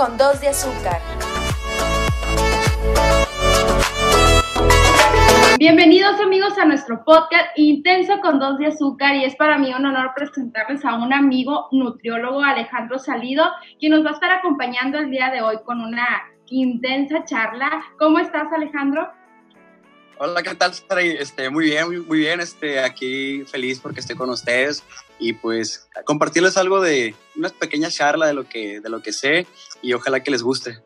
con 0.00 0.16
dos 0.16 0.40
de 0.40 0.48
azúcar. 0.48 0.98
Bienvenidos 5.58 6.18
amigos 6.22 6.56
a 6.56 6.64
nuestro 6.64 7.04
podcast 7.04 7.50
Intenso 7.56 8.18
con 8.22 8.38
dos 8.38 8.58
de 8.58 8.68
azúcar 8.68 9.16
y 9.16 9.26
es 9.26 9.36
para 9.36 9.58
mí 9.58 9.74
un 9.74 9.84
honor 9.84 10.12
presentarles 10.16 10.86
a 10.86 10.94
un 10.94 11.12
amigo 11.12 11.68
nutriólogo 11.72 12.40
Alejandro 12.40 12.98
Salido, 12.98 13.44
quien 13.78 13.92
nos 13.92 14.02
va 14.02 14.08
a 14.08 14.14
estar 14.14 14.30
acompañando 14.30 14.96
el 14.96 15.10
día 15.10 15.28
de 15.28 15.42
hoy 15.42 15.58
con 15.66 15.82
una 15.82 16.22
intensa 16.46 17.26
charla. 17.26 17.82
¿Cómo 17.98 18.20
estás 18.20 18.50
Alejandro? 18.54 19.06
Hola, 20.16 20.42
¿qué 20.42 20.54
tal? 20.54 20.72
Este, 20.98 21.50
muy 21.50 21.66
bien, 21.66 22.06
muy, 22.06 22.20
bien. 22.20 22.40
Este, 22.40 22.80
aquí 22.80 23.44
feliz 23.44 23.78
porque 23.80 24.00
estoy 24.00 24.16
con 24.16 24.30
ustedes 24.30 24.82
y 25.20 25.34
pues 25.34 25.88
compartirles 26.04 26.56
algo 26.56 26.80
de 26.80 27.14
una 27.36 27.50
pequeña 27.50 27.90
charla 27.90 28.26
de 28.26 28.34
lo 28.34 28.48
que, 28.48 28.80
de 28.80 28.88
lo 28.88 29.02
que 29.02 29.12
sé 29.12 29.46
y 29.82 29.92
ojalá 29.92 30.20
que 30.20 30.30
les 30.30 30.42
guste. 30.42 30.78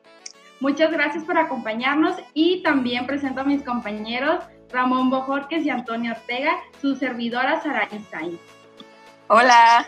Muchas 0.60 0.90
gracias 0.90 1.24
por 1.24 1.38
acompañarnos 1.38 2.16
y 2.34 2.62
también 2.62 3.06
presento 3.06 3.40
a 3.40 3.44
mis 3.44 3.62
compañeros 3.62 4.44
Ramón 4.70 5.08
Bojorques 5.08 5.64
y 5.64 5.70
Antonio 5.70 6.12
Ortega, 6.12 6.56
su 6.80 6.96
servidora 6.96 7.62
Sara 7.62 7.88
Sainz. 8.10 8.40
Hola. 9.28 9.86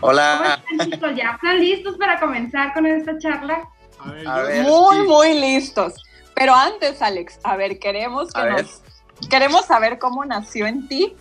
Hola. 0.00 0.62
¿Cómo 0.68 0.82
están 0.82 0.90
chicos? 0.92 1.10
¿Ya 1.16 1.30
están 1.32 1.60
listos 1.60 1.96
para 1.96 2.20
comenzar 2.20 2.72
con 2.72 2.86
esta 2.86 3.18
charla? 3.18 3.68
A 3.98 4.42
ver, 4.42 4.62
muy, 4.64 5.06
muy 5.06 5.38
listos. 5.38 5.94
Pero 6.34 6.54
antes, 6.54 7.02
Alex, 7.02 7.40
a 7.42 7.56
ver, 7.56 7.78
queremos 7.78 8.32
que 8.32 8.44
nos, 8.44 8.82
queremos 9.28 9.64
saber 9.66 9.98
cómo 9.98 10.24
nació 10.24 10.66
en 10.66 10.86
ti 10.86 11.16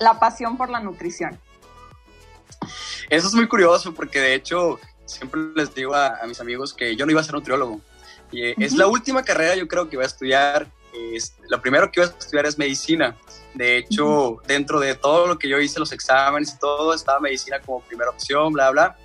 la 0.00 0.18
pasión 0.18 0.56
por 0.56 0.70
la 0.70 0.80
nutrición. 0.80 1.38
Eso 3.08 3.28
es 3.28 3.34
muy 3.34 3.46
curioso 3.46 3.94
porque 3.94 4.20
de 4.20 4.34
hecho 4.34 4.80
siempre 5.04 5.40
les 5.54 5.74
digo 5.74 5.94
a, 5.94 6.18
mis 6.26 6.40
amigos 6.40 6.74
que 6.74 6.96
yo 6.96 7.06
no 7.06 7.12
iba 7.12 7.20
a 7.20 7.24
ser 7.24 7.34
nutriólogo. 7.34 7.80
Y 8.32 8.42
eh, 8.42 8.54
es 8.58 8.74
la 8.74 8.86
última 8.88 9.22
carrera 9.22 9.54
yo 9.54 9.68
creo 9.68 9.88
que 9.88 9.96
voy 9.96 10.04
a 10.04 10.08
estudiar. 10.08 10.68
lo 11.48 11.60
primero 11.60 11.90
que 11.90 12.00
iba 12.00 12.10
a 12.10 12.18
estudiar 12.18 12.46
es 12.46 12.58
medicina. 12.58 13.16
De 13.54 13.78
hecho, 13.78 14.42
dentro 14.46 14.80
de 14.80 14.94
todo 14.94 15.26
lo 15.26 15.38
que 15.38 15.48
yo 15.48 15.58
hice, 15.58 15.78
los 15.78 15.92
exámenes 15.92 16.54
y 16.54 16.58
todo, 16.58 16.92
estaba 16.92 17.20
medicina 17.20 17.60
como 17.60 17.80
primera 17.80 18.10
opción, 18.10 18.52
bla, 18.52 18.70
bla. 18.70 18.96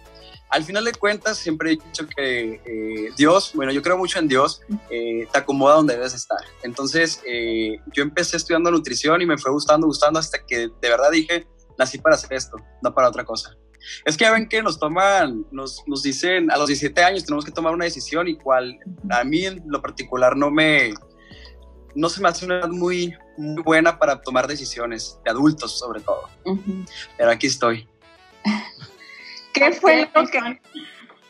Al 0.51 0.63
final 0.63 0.85
de 0.85 0.93
cuentas, 0.93 1.37
siempre 1.37 1.71
he 1.71 1.75
dicho 1.77 2.05
que 2.07 2.61
eh, 2.65 3.09
Dios, 3.17 3.51
bueno, 3.55 3.71
yo 3.71 3.81
creo 3.81 3.97
mucho 3.97 4.19
en 4.19 4.27
Dios, 4.27 4.61
eh, 4.89 5.27
te 5.31 5.39
acomoda 5.39 5.75
donde 5.75 5.95
debes 5.95 6.13
estar. 6.13 6.39
Entonces, 6.63 7.21
yo 7.93 8.03
empecé 8.03 8.37
estudiando 8.37 8.69
nutrición 8.69 9.21
y 9.21 9.25
me 9.25 9.37
fue 9.37 9.51
gustando, 9.51 9.87
gustando, 9.87 10.19
hasta 10.19 10.45
que 10.45 10.67
de 10.67 10.89
verdad 10.89 11.09
dije, 11.11 11.47
nací 11.77 11.97
para 11.97 12.15
hacer 12.15 12.33
esto, 12.33 12.57
no 12.81 12.93
para 12.93 13.09
otra 13.09 13.23
cosa. 13.23 13.57
Es 14.05 14.17
que 14.17 14.25
ya 14.25 14.31
ven 14.31 14.47
que 14.47 14.61
nos 14.61 14.79
toman, 14.79 15.45
nos, 15.51 15.83
nos 15.87 16.03
dicen 16.03 16.51
a 16.51 16.57
los 16.57 16.67
17 16.67 17.01
años 17.03 17.25
tenemos 17.25 17.45
que 17.45 17.51
tomar 17.51 17.73
una 17.73 17.85
decisión 17.85 18.27
y 18.27 18.35
cual 18.35 18.77
a 19.09 19.23
mí 19.23 19.45
en 19.45 19.63
lo 19.65 19.81
particular 19.81 20.37
no 20.37 20.51
me, 20.51 20.93
no 21.95 22.09
se 22.09 22.21
me 22.21 22.29
hace 22.29 22.45
una 22.45 22.59
edad 22.59 22.69
muy, 22.69 23.13
muy 23.37 23.63
buena 23.63 23.97
para 23.97 24.21
tomar 24.21 24.47
decisiones, 24.47 25.19
de 25.23 25.31
adultos 25.31 25.77
sobre 25.77 26.01
todo. 26.01 26.29
Pero 27.17 27.31
aquí 27.31 27.47
estoy. 27.47 27.87
¿Qué 29.53 29.71
fue 29.73 30.09
lo 30.13 30.27
que... 30.27 30.61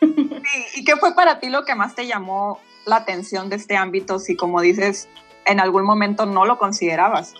¿Y 0.75 0.83
qué 0.83 0.95
fue 0.97 1.13
para 1.13 1.39
ti 1.39 1.49
lo 1.49 1.63
que 1.63 1.75
más 1.75 1.95
te 1.95 2.07
llamó 2.07 2.59
la 2.85 2.97
atención 2.97 3.49
de 3.49 3.55
este 3.55 3.77
ámbito 3.77 4.17
si 4.19 4.35
como 4.35 4.61
dices, 4.61 5.07
en 5.45 5.59
algún 5.59 5.83
momento 5.83 6.25
no 6.25 6.45
lo 6.45 6.57
considerabas? 6.57 7.33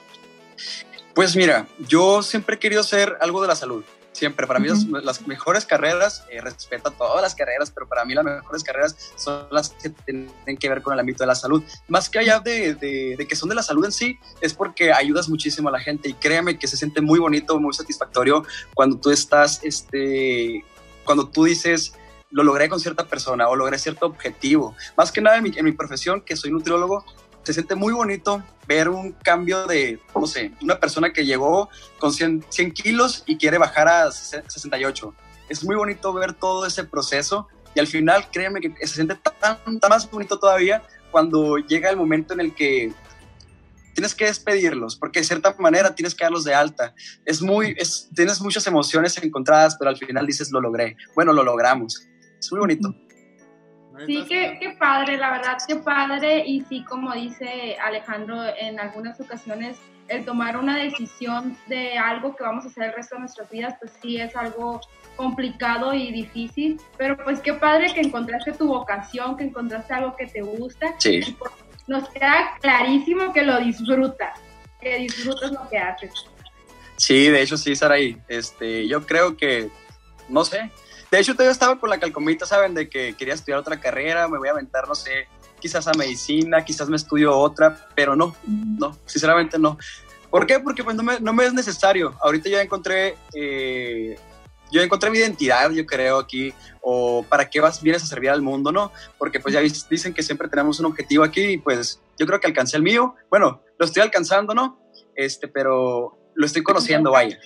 Pues 1.16 1.36
mira, 1.36 1.68
yo 1.80 2.22
siempre 2.22 2.56
he 2.56 2.60
querido 2.60 2.84
ser 2.84 3.18
algo 3.20 3.42
de 3.42 3.48
la 3.48 3.56
salud 3.56 3.84
siempre. 4.22 4.46
Para 4.46 4.60
mí 4.60 4.68
las, 4.68 5.28
mejores 5.28 5.66
carreras, 5.66 6.26
eh, 6.30 6.42
respeto 6.42 6.90
a 6.90 6.92
todas 6.92 7.22
las 7.22 7.34
carreras, 7.34 7.72
pero 7.72 7.88
para 7.88 8.06
mí 8.06 8.14
las 8.14 8.24
mejores 8.24 8.64
carreras 8.64 8.96
son 9.16 9.48
las 9.52 9.70
que 9.70 9.90
tienen 9.90 10.58
que 10.60 10.70
ver 10.70 10.82
con 10.82 10.94
el 10.94 11.00
ámbito 11.00 11.24
de 11.24 11.28
la 11.28 11.36
salud. 11.36 11.64
Más 11.88 12.10
que 12.10 12.20
allá 12.20 12.40
de, 12.40 12.76
de, 12.76 13.28
que 13.28 13.36
son 13.36 13.50
de 13.50 13.56
la 13.56 13.64
salud 13.64 13.84
en 13.86 13.92
sí, 13.92 14.20
es 14.40 14.54
porque 14.54 14.92
ayudas 14.92 15.28
muchísimo 15.28 15.70
a 15.70 15.72
la 15.72 15.80
gente 15.80 16.10
y 16.10 16.14
créeme 16.14 16.60
que 16.60 16.68
se 16.68 16.78
siente 16.78 17.02
muy 17.02 17.20
bonito, 17.20 17.60
muy 17.60 17.74
satisfactorio 17.74 18.44
cuando 18.76 18.98
tú 18.98 19.10
estás, 19.10 19.60
este, 19.64 20.64
cuando 21.12 21.28
tú 21.28 21.44
dices, 21.44 21.92
lo 22.30 22.42
logré 22.42 22.70
con 22.70 22.80
cierta 22.80 23.06
persona 23.06 23.50
o 23.50 23.56
logré 23.58 23.78
cierto 23.78 24.06
objetivo. 24.06 24.78
Más 24.96 25.12
que 25.12 25.20
nada 25.20 25.36
en 25.36 25.44
mi, 25.44 25.52
en 25.54 25.66
mi 25.66 25.74
profesión, 25.74 26.22
que 26.22 26.38
soy 26.38 26.52
nutriólogo, 26.52 27.04
se 27.44 27.52
siente 27.52 27.76
muy 27.76 27.92
bonito 27.92 28.42
ver 28.66 28.88
un 28.88 29.12
cambio 29.12 29.68
de, 29.68 30.00
no 30.16 30.26
sé, 30.26 30.54
una 30.62 30.80
persona 30.80 31.12
que 31.12 31.26
llegó 31.26 31.68
con 32.00 32.14
100, 32.14 32.46
100 32.48 32.72
kilos 32.72 33.24
y 33.26 33.36
quiere 33.36 33.58
bajar 33.58 33.90
a 33.90 34.10
68. 34.10 35.14
Es 35.50 35.66
muy 35.66 35.76
bonito 35.76 36.14
ver 36.14 36.32
todo 36.32 36.66
ese 36.66 36.86
proceso 36.86 37.50
y 37.76 37.82
al 37.82 37.88
final, 37.88 38.32
créeme 38.32 38.62
que 38.62 38.74
se 38.88 38.96
siente 38.96 39.16
tan, 39.16 39.58
tan 39.82 39.90
más 39.90 40.10
bonito 40.10 40.40
todavía 40.40 40.82
cuando 41.12 41.58
llega 41.58 41.90
el 41.90 41.98
momento 41.98 42.34
en 42.34 42.40
el 42.40 42.56
que 42.56 42.94
tienes 43.94 44.16
que 44.16 44.26
despedirlos, 44.26 44.96
porque 44.96 45.20
de 45.20 45.26
cierta 45.26 45.56
manera 45.60 45.94
tienes 45.96 46.16
que 46.16 46.24
darlos 46.24 46.44
de 46.44 46.54
alta. 46.54 46.94
Es 47.26 47.42
muy, 47.42 47.76
es, 47.78 48.10
tienes 48.16 48.42
muchas 48.42 48.66
emociones 48.68 49.18
encontradas, 49.22 49.76
pero 49.78 49.90
al 49.90 49.98
final 49.98 50.26
dices, 50.26 50.52
lo 50.52 50.62
logré. 50.62 50.96
Bueno, 51.16 51.34
lo 51.34 51.44
logramos. 51.44 52.08
Es 52.40 52.52
muy 52.52 52.60
bonito. 52.60 52.96
Sí, 54.06 54.26
qué, 54.28 54.58
qué, 54.60 54.76
padre, 54.80 55.18
la 55.18 55.32
verdad, 55.32 55.58
qué 55.68 55.76
padre. 55.76 56.44
Y 56.46 56.62
sí, 56.62 56.84
como 56.86 57.14
dice 57.14 57.78
Alejandro, 57.84 58.44
en 58.60 58.80
algunas 58.80 59.20
ocasiones 59.20 59.78
el 60.12 60.26
tomar 60.26 60.58
una 60.58 60.78
decisión 60.78 61.58
de 61.68 61.98
algo 61.98 62.36
que 62.36 62.44
vamos 62.44 62.66
a 62.66 62.68
hacer 62.68 62.84
el 62.86 62.94
resto 62.94 63.16
de 63.16 63.22
nuestras 63.22 63.50
vidas, 63.50 63.76
pues 63.80 63.94
sí 64.02 64.18
es 64.18 64.36
algo 64.36 64.82
complicado 65.16 65.94
y 65.94 66.12
difícil, 66.12 66.80
pero 66.98 67.16
pues 67.24 67.40
qué 67.40 67.54
padre 67.54 67.94
que 67.94 68.02
encontraste 68.02 68.52
tu 68.54 68.68
vocación, 68.68 69.38
que 69.38 69.46
encontraste 69.46 69.94
algo 69.94 70.16
que 70.16 70.28
te 70.28 70.42
gusta. 70.42 70.96
Sí. 70.98 71.22
Nos 71.92 72.10
queda 72.10 72.58
clarísimo 72.60 73.32
que 73.34 73.44
lo 73.44 73.60
disfrutas, 73.60 74.40
que 74.80 74.98
disfrutas 74.98 75.52
lo 75.52 75.70
que 75.70 75.78
haces. 75.78 76.12
Sí, 76.98 77.30
de 77.30 77.42
hecho 77.42 77.58
sí, 77.58 77.76
Saraí. 77.76 78.18
Este, 78.28 78.88
yo 78.88 79.06
creo 79.06 79.38
que, 79.38 79.70
no 80.30 80.44
sé, 80.46 80.72
de 81.12 81.20
hecho, 81.20 81.34
todavía 81.34 81.52
estaba 81.52 81.78
con 81.78 81.90
la 81.90 82.00
calcomita, 82.00 82.46
¿saben? 82.46 82.74
De 82.74 82.90
que 82.90 83.16
quería 83.16 83.34
estudiar 83.34 83.60
otra 83.60 83.82
carrera, 83.82 84.30
me 84.30 84.38
voy 84.38 84.48
a 84.48 84.52
aventar, 84.52 84.88
no 84.88 84.96
sé, 84.96 85.28
quizás 85.60 85.86
a 85.88 85.94
medicina, 85.94 86.64
quizás 86.64 86.88
me 86.88 86.96
estudio 86.96 87.38
otra, 87.38 87.90
pero 87.96 88.16
no, 88.16 88.34
no, 88.48 88.98
sinceramente 89.06 89.60
no. 89.60 89.78
¿Por 90.30 90.48
qué? 90.48 90.62
Porque 90.62 90.86
pues 90.86 90.96
no 90.96 91.04
me, 91.04 91.20
no 91.20 91.34
me 91.34 91.44
es 91.44 91.54
necesario. 91.54 92.16
Ahorita 92.22 92.48
ya 92.48 92.62
encontré, 92.62 93.18
eh, 93.34 94.18
yo 94.72 94.82
encontré 94.82 95.10
mi 95.10 95.18
identidad, 95.18 95.70
yo 95.72 95.86
creo, 95.86 96.20
aquí, 96.20 96.54
o 96.82 97.24
para 97.28 97.50
qué 97.50 97.60
vas, 97.60 97.82
vienes 97.82 98.04
a 98.04 98.08
servir 98.08 98.30
al 98.30 98.42
mundo, 98.42 98.72
¿no? 98.72 98.92
Porque 99.18 99.40
pues 99.40 99.54
ya 99.54 99.62
dicen 99.62 100.14
que 100.14 100.24
siempre 100.24 100.48
tenemos 100.48 100.80
un 100.80 100.88
objetivo 100.88 101.24
aquí 101.24 101.42
y 101.42 101.58
pues 101.58 102.02
yo 102.18 102.26
creo 102.26 102.40
que 102.40 102.48
alcancé 102.48 102.78
el 102.78 102.84
mío. 102.84 103.16
Bueno, 103.30 103.62
lo 103.78 103.86
estoy 103.86 104.02
alcanzando, 104.02 104.54
¿no? 104.54 104.80
Este, 105.16 105.48
pero 105.48 106.18
lo 106.34 106.46
estoy 106.46 106.64
conociendo, 106.64 107.12
vaya. 107.12 107.38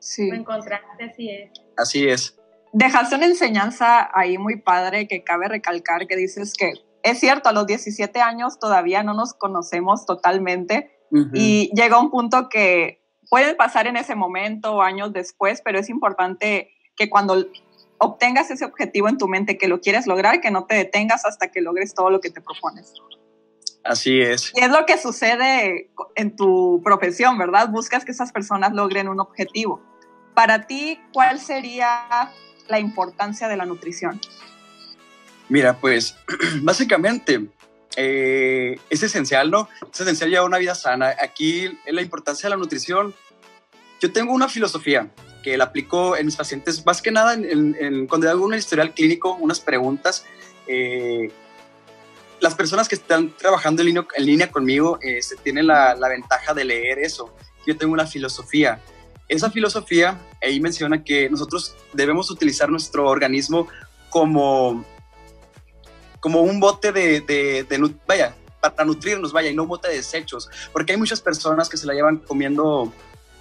Sí. 0.00 0.28
Lo 0.28 0.36
encontraste, 0.36 1.04
así 1.04 1.30
es. 1.30 1.50
Así 1.76 2.08
es 2.08 2.36
dejaste 2.72 3.16
una 3.16 3.24
enseñanza 3.24 4.10
ahí 4.12 4.36
muy 4.36 4.60
padre 4.60 5.08
que 5.08 5.24
cabe 5.24 5.48
recalcar, 5.48 6.06
que 6.06 6.14
dices 6.14 6.52
que 6.52 6.74
es 7.02 7.20
cierto, 7.20 7.48
a 7.48 7.52
los 7.52 7.66
17 7.66 8.20
años 8.20 8.58
todavía 8.58 9.02
no 9.02 9.14
nos 9.14 9.32
conocemos 9.32 10.04
totalmente 10.04 10.90
y 11.32 11.70
llega 11.74 12.00
un 12.00 12.10
punto 12.10 12.48
que 12.48 13.00
puede 13.28 13.54
pasar 13.54 13.86
en 13.86 13.96
ese 13.96 14.14
momento 14.14 14.74
o 14.74 14.82
años 14.82 15.12
después, 15.12 15.62
pero 15.64 15.78
es 15.78 15.88
importante 15.88 16.70
que 16.96 17.10
cuando 17.10 17.46
obtengas 17.98 18.50
ese 18.50 18.64
objetivo 18.64 19.08
en 19.08 19.18
tu 19.18 19.28
mente, 19.28 19.58
que 19.58 19.68
lo 19.68 19.80
quieres 19.80 20.06
lograr, 20.06 20.40
que 20.40 20.50
no 20.50 20.64
te 20.64 20.74
detengas 20.74 21.24
hasta 21.24 21.50
que 21.50 21.60
logres 21.60 21.94
todo 21.94 22.10
lo 22.10 22.20
que 22.20 22.30
te 22.30 22.40
propones. 22.40 22.94
Así 23.84 24.20
es. 24.20 24.52
Y 24.54 24.60
es 24.60 24.70
lo 24.70 24.84
que 24.84 24.98
sucede 24.98 25.90
en 26.16 26.34
tu 26.34 26.80
profesión, 26.84 27.38
¿verdad? 27.38 27.68
Buscas 27.70 28.04
que 28.04 28.12
esas 28.12 28.32
personas 28.32 28.72
logren 28.72 29.08
un 29.08 29.20
objetivo. 29.20 29.80
Para 30.34 30.66
ti, 30.66 31.00
¿cuál 31.12 31.40
sería 31.40 32.32
la 32.68 32.80
importancia 32.80 33.48
de 33.48 33.56
la 33.56 33.64
nutrición? 33.64 34.20
Mira, 35.48 35.78
pues 35.78 36.16
básicamente 36.62 37.48
eh, 37.96 38.78
es 38.90 39.02
esencial, 39.02 39.50
¿no? 39.50 39.68
Es 39.92 40.00
esencial 40.00 40.30
llevar 40.30 40.46
una 40.46 40.58
vida 40.58 40.74
sana. 40.74 41.14
Aquí 41.20 41.78
la 41.86 42.02
importancia 42.02 42.48
de 42.48 42.50
la 42.50 42.56
nutrición, 42.56 43.14
yo 44.00 44.12
tengo 44.12 44.32
una 44.32 44.48
filosofía 44.48 45.10
que 45.42 45.56
la 45.56 45.64
aplico 45.64 46.16
en 46.16 46.26
mis 46.26 46.36
pacientes, 46.36 46.84
más 46.84 47.00
que 47.00 47.10
nada 47.10 47.34
en, 47.34 48.06
cuando 48.06 48.28
hago 48.28 48.44
un 48.44 48.54
historial 48.54 48.92
clínico, 48.92 49.34
unas 49.34 49.60
preguntas. 49.60 50.24
Eh, 50.66 51.30
las 52.40 52.54
personas 52.54 52.88
que 52.88 52.96
están 52.96 53.34
trabajando 53.36 53.82
en 53.82 53.86
línea, 53.86 54.06
en 54.14 54.26
línea 54.26 54.50
conmigo 54.50 54.98
eh, 55.00 55.22
se 55.22 55.36
tienen 55.36 55.68
la, 55.68 55.94
la 55.94 56.08
ventaja 56.08 56.52
de 56.52 56.64
leer 56.64 56.98
eso. 56.98 57.34
Yo 57.66 57.76
tengo 57.76 57.92
una 57.92 58.06
filosofía 58.06 58.80
esa 59.28 59.50
filosofía 59.50 60.20
ahí 60.42 60.60
menciona 60.60 61.02
que 61.02 61.28
nosotros 61.28 61.74
debemos 61.92 62.30
utilizar 62.30 62.70
nuestro 62.70 63.08
organismo 63.08 63.68
como, 64.08 64.84
como 66.20 66.42
un 66.42 66.60
bote 66.60 66.92
de, 66.92 67.20
de, 67.20 67.94
vaya, 68.06 68.34
para 68.60 68.84
nutrirnos, 68.84 69.32
vaya, 69.32 69.50
y 69.50 69.54
no 69.54 69.62
un 69.62 69.68
bote 69.68 69.88
de 69.88 69.96
desechos, 69.96 70.48
porque 70.72 70.92
hay 70.92 70.98
muchas 70.98 71.20
personas 71.20 71.68
que 71.68 71.76
se 71.76 71.86
la 71.86 71.94
llevan 71.94 72.18
comiendo 72.18 72.92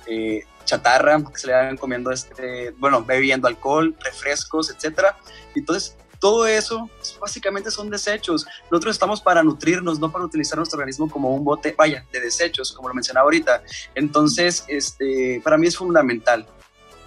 eh, 0.07 0.43
chatarra, 0.65 1.23
que 1.31 1.39
se 1.39 1.47
la 1.47 1.61
llevan 1.61 1.77
comiendo, 1.77 2.11
este, 2.11 2.71
bueno, 2.77 3.03
bebiendo 3.03 3.47
alcohol, 3.47 3.95
refrescos, 4.03 4.69
etcétera. 4.69 5.17
Entonces, 5.55 5.95
todo 6.19 6.47
eso 6.47 6.89
básicamente 7.19 7.69
son 7.69 7.89
desechos. 7.89 8.45
Nosotros 8.71 8.95
estamos 8.95 9.21
para 9.21 9.43
nutrirnos, 9.43 9.99
no 9.99 10.11
para 10.11 10.25
utilizar 10.25 10.57
nuestro 10.57 10.79
organismo 10.79 11.09
como 11.09 11.33
un 11.33 11.43
bote, 11.43 11.75
vaya, 11.77 12.05
de 12.11 12.19
desechos, 12.19 12.71
como 12.71 12.87
lo 12.87 12.95
mencionaba 12.95 13.25
ahorita. 13.25 13.61
Entonces, 13.93 14.65
este, 14.67 15.41
para 15.43 15.57
mí 15.57 15.67
es 15.67 15.77
fundamental. 15.77 16.47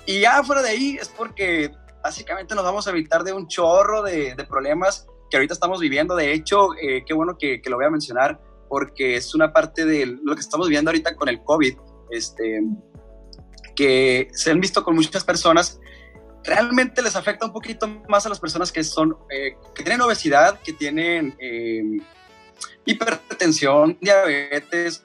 Y 0.07 0.21
ya 0.21 0.43
fuera 0.43 0.63
de 0.63 0.71
ahí 0.71 0.99
es 1.01 1.09
porque 1.09 1.71
básicamente 2.03 2.55
nos 2.55 2.65
vamos 2.65 2.87
a 2.87 2.91
evitar 2.91 3.25
de 3.25 3.33
un 3.33 3.49
chorro 3.49 4.03
de, 4.03 4.35
problemas 4.49 5.07
que 5.31 5.37
ahorita 5.37 5.55
estamos 5.55 5.81
viviendo. 5.81 6.17
De 6.17 6.33
hecho, 6.33 6.75
eh, 6.81 7.05
qué 7.07 7.15
bueno 7.15 7.37
que, 7.39 7.61
que, 7.61 7.71
lo 7.71 7.77
voy 7.77 7.87
a 7.87 7.91
mencionar 7.91 8.41
porque 8.69 9.17
es 9.17 9.35
una 9.35 9.53
parte 9.53 9.85
de 9.85 10.07
lo 10.07 10.35
que 10.35 10.41
estamos 10.41 10.69
viviendo 10.69 10.91
ahorita 10.91 11.17
con 11.17 11.29
el 11.29 11.43
COVID, 11.43 11.77
este, 12.11 12.63
que 13.75 14.29
se 14.33 14.51
han 14.51 14.61
visto 14.61 14.85
con 14.85 14.95
muchas 14.95 15.25
personas. 15.25 15.81
Realmente 16.45 17.03
les 17.03 17.17
afecta 17.17 17.47
un 17.47 17.53
poquito 17.53 17.89
más 18.09 18.27
a 18.27 18.29
las 18.29 18.41
personas 18.41 18.71
que 18.71 18.85
son, 18.85 19.17
eh, 19.31 19.57
que 19.75 19.83
tienen 19.83 20.01
obesidad, 20.01 20.61
que 20.61 20.73
tienen 20.73 21.35
eh, 21.39 21.99
hipertensión, 22.85 23.99
diabetes, 24.01 25.05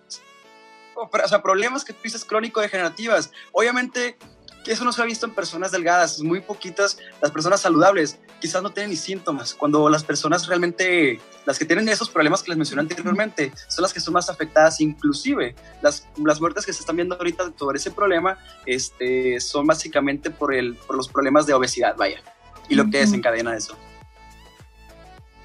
o, 0.95 1.09
sea, 1.27 1.41
problemas 1.41 1.83
que 1.83 1.93
tú 1.93 1.99
dices 2.03 2.23
crónico-degenerativas. 2.23 3.31
Obviamente, 3.51 4.17
que 4.63 4.71
eso 4.71 4.85
no 4.85 4.91
se 4.91 5.01
ha 5.01 5.05
visto 5.05 5.25
en 5.25 5.33
personas 5.33 5.71
delgadas, 5.71 6.21
muy 6.21 6.41
poquitas 6.41 6.97
las 7.21 7.31
personas 7.31 7.61
saludables, 7.61 8.19
quizás 8.39 8.63
no 8.63 8.71
tienen 8.71 8.91
ni 8.91 8.95
síntomas, 8.95 9.53
cuando 9.53 9.89
las 9.89 10.03
personas 10.03 10.47
realmente, 10.47 11.19
las 11.45 11.59
que 11.59 11.65
tienen 11.65 11.89
esos 11.89 12.09
problemas 12.09 12.41
que 12.41 12.49
les 12.49 12.57
mencioné 12.57 12.81
anteriormente, 12.81 13.51
son 13.67 13.83
las 13.83 13.93
que 13.93 13.99
son 13.99 14.13
más 14.13 14.29
afectadas, 14.29 14.79
inclusive 14.81 15.55
las, 15.81 16.07
las 16.23 16.39
muertes 16.39 16.65
que 16.65 16.73
se 16.73 16.79
están 16.79 16.95
viendo 16.95 17.15
ahorita 17.15 17.51
sobre 17.57 17.77
ese 17.77 17.91
problema 17.91 18.37
este, 18.65 19.39
son 19.39 19.67
básicamente 19.67 20.29
por, 20.29 20.53
el, 20.53 20.75
por 20.75 20.95
los 20.95 21.09
problemas 21.09 21.45
de 21.45 21.53
obesidad, 21.53 21.95
vaya, 21.97 22.21
y 22.69 22.75
lo 22.75 22.89
que 22.89 22.99
desencadena 22.99 23.55
eso. 23.55 23.77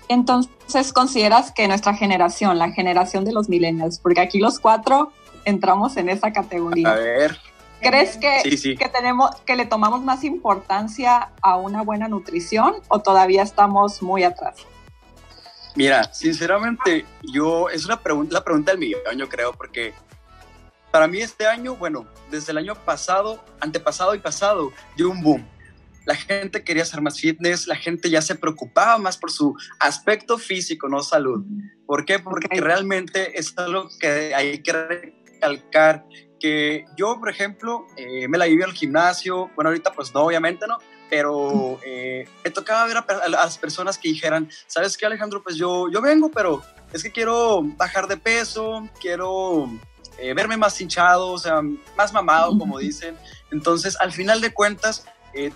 Entonces, 0.08 0.92
¿consideras 0.92 1.52
que 1.52 1.68
nuestra 1.68 1.94
generación, 1.94 2.58
la 2.58 2.70
generación 2.70 3.24
de 3.24 3.32
los 3.32 3.48
millennials, 3.48 3.98
porque 3.98 4.20
aquí 4.20 4.38
los 4.38 4.58
cuatro 4.58 5.12
entramos 5.44 5.96
en 5.98 6.08
esa 6.08 6.32
categoría? 6.32 6.90
A 6.90 6.94
ver. 6.94 7.38
¿Crees 7.80 8.16
que, 8.16 8.76
que, 8.76 8.88
tenemos, 8.88 9.30
que 9.46 9.56
le 9.56 9.64
tomamos 9.64 10.02
más 10.02 10.24
importancia 10.24 11.30
a 11.42 11.56
una 11.56 11.82
buena 11.82 12.08
nutrición 12.08 12.74
o 12.88 13.00
todavía 13.00 13.42
estamos 13.42 14.02
muy 14.02 14.24
atrás? 14.24 14.56
Mira, 15.76 16.12
sinceramente, 16.12 17.06
yo, 17.22 17.68
es 17.70 17.84
una 17.84 18.02
pregunta, 18.02 18.34
la 18.34 18.42
pregunta 18.42 18.72
del 18.72 18.80
millón, 18.80 19.00
yo 19.16 19.28
creo, 19.28 19.52
porque 19.52 19.94
para 20.90 21.06
mí 21.06 21.18
este 21.18 21.46
año, 21.46 21.76
bueno, 21.76 22.06
desde 22.30 22.52
el 22.52 22.58
año 22.58 22.74
pasado, 22.74 23.44
antepasado 23.60 24.14
y 24.14 24.18
pasado, 24.18 24.72
dio 24.96 25.10
un 25.10 25.22
boom. 25.22 25.46
La 26.04 26.16
gente 26.16 26.64
quería 26.64 26.82
hacer 26.82 27.02
más 27.02 27.20
fitness, 27.20 27.66
la 27.66 27.76
gente 27.76 28.08
ya 28.10 28.22
se 28.22 28.34
preocupaba 28.34 28.98
más 28.98 29.18
por 29.18 29.30
su 29.30 29.54
aspecto 29.78 30.38
físico, 30.38 30.88
no 30.88 31.02
salud. 31.02 31.44
¿Por 31.86 32.04
qué? 32.04 32.18
Porque 32.18 32.60
realmente 32.60 33.38
es 33.38 33.56
algo 33.58 33.88
que 34.00 34.34
hay 34.34 34.62
que 34.62 34.72
recalcar 34.72 36.06
que 36.38 36.84
yo, 36.96 37.18
por 37.18 37.28
ejemplo, 37.28 37.86
eh, 37.96 38.28
me 38.28 38.38
la 38.38 38.46
viví 38.46 38.62
al 38.62 38.72
gimnasio, 38.72 39.50
bueno, 39.54 39.70
ahorita 39.70 39.92
pues 39.92 40.14
no, 40.14 40.22
obviamente 40.22 40.66
no, 40.66 40.78
pero 41.10 41.78
eh, 41.84 42.28
me 42.44 42.50
tocaba 42.50 42.86
ver 42.86 42.98
a, 42.98 43.28
las 43.28 43.58
personas 43.58 43.98
que 43.98 44.08
dijeran, 44.08 44.48
¿sabes 44.66 44.96
qué, 44.96 45.06
Alejandro? 45.06 45.42
Pues 45.42 45.56
yo, 45.56 45.90
yo 45.90 46.00
vengo, 46.00 46.30
pero 46.30 46.62
es 46.92 47.02
que 47.02 47.10
quiero 47.10 47.62
bajar 47.62 48.06
de 48.06 48.16
peso, 48.16 48.88
quiero 49.00 49.70
eh, 50.18 50.34
verme 50.34 50.56
más 50.56 50.80
hinchado, 50.80 51.28
o 51.28 51.38
sea, 51.38 51.60
más 51.96 52.12
mamado, 52.12 52.58
como 52.58 52.78
dicen. 52.78 53.16
Entonces, 53.50 53.96
al 54.00 54.12
final 54.12 54.40
de 54.40 54.52
cuentas, 54.52 55.04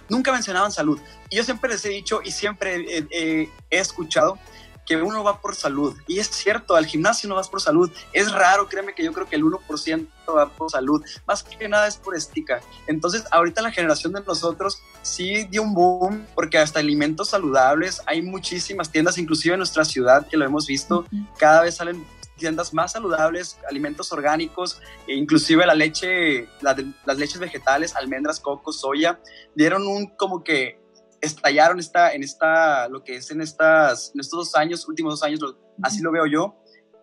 nunca 0.09 0.33
mencionaban 0.33 0.71
salud. 0.71 1.01
Y 1.29 1.37
yo 1.37 1.45
siempre 1.45 1.71
les 1.71 1.85
he 1.85 1.89
dicho 1.89 2.21
y 2.23 2.31
siempre 2.31 3.05
he 3.11 3.49
escuchado 3.71 4.39
que 4.87 4.97
uno 4.97 5.23
va 5.23 5.41
por 5.41 5.55
salud. 5.55 5.97
Y 6.07 6.19
es 6.19 6.29
cierto, 6.29 6.75
al 6.75 6.87
gimnasio 6.87 7.29
no 7.29 7.37
vas 7.37 7.49
por 7.49 7.61
salud. 7.61 7.91
Es 8.13 8.33
raro, 8.33 8.69
créeme 8.69 8.95
que 8.95 9.05
yo 9.05 9.13
creo 9.13 9.29
que 9.29 9.37
el 9.37 9.45
1% 9.45 10.09
va 10.37 10.49
por 10.51 10.71
salud. 10.71 11.03
Más 11.27 11.43
que 11.43 11.69
nada 11.69 11.87
es 11.87 11.97
por 11.97 12.17
estica. 12.17 12.61
Entonces, 12.87 13.25
ahorita 13.31 13.63
la 13.63 13.71
generación 13.71 14.13
de 14.13 14.23
nosotros 14.23 14.81
sí 15.03 15.45
dio 15.45 15.63
un 15.63 15.75
boom 15.75 16.27
porque 16.35 16.59
hasta 16.59 16.81
alimentos 16.81 17.31
saludables, 17.31 18.03
hay 18.07 18.23
muchísimas 18.23 18.91
tiendas, 18.91 19.19
inclusive 19.19 19.55
en 19.55 19.59
nuestra 19.59 19.85
ciudad 19.85 20.27
que 20.27 20.37
lo 20.37 20.45
hemos 20.45 20.67
visto, 20.67 21.07
cada 21.39 21.63
vez 21.63 21.77
salen 21.77 22.05
tiendas 22.37 22.75
más 22.75 22.93
saludables, 22.93 23.59
alimentos 23.69 24.13
orgánicos, 24.13 24.81
e 25.07 25.15
inclusive 25.15 25.65
la 25.65 25.75
leche, 25.75 26.49
las 26.61 27.17
leches 27.17 27.39
vegetales, 27.39 27.95
almendras, 27.95 28.41
coco, 28.41 28.73
soya, 28.73 29.21
dieron 29.55 29.87
un 29.87 30.09
como 30.17 30.43
que 30.43 30.82
estallaron 31.23 31.79
esta, 31.79 32.13
en 32.13 32.23
esta, 32.23 32.89
lo 32.89 33.03
que 33.03 33.17
es 33.17 33.31
en, 33.31 33.41
estas, 33.41 34.13
en 34.15 34.21
estos 34.21 34.39
dos 34.39 34.57
años, 34.57 34.87
últimos 34.87 35.15
dos 35.15 35.23
años, 35.23 35.41
así 35.83 36.03
lo 36.03 36.13
veo 36.13 36.27
yo, 36.27 36.59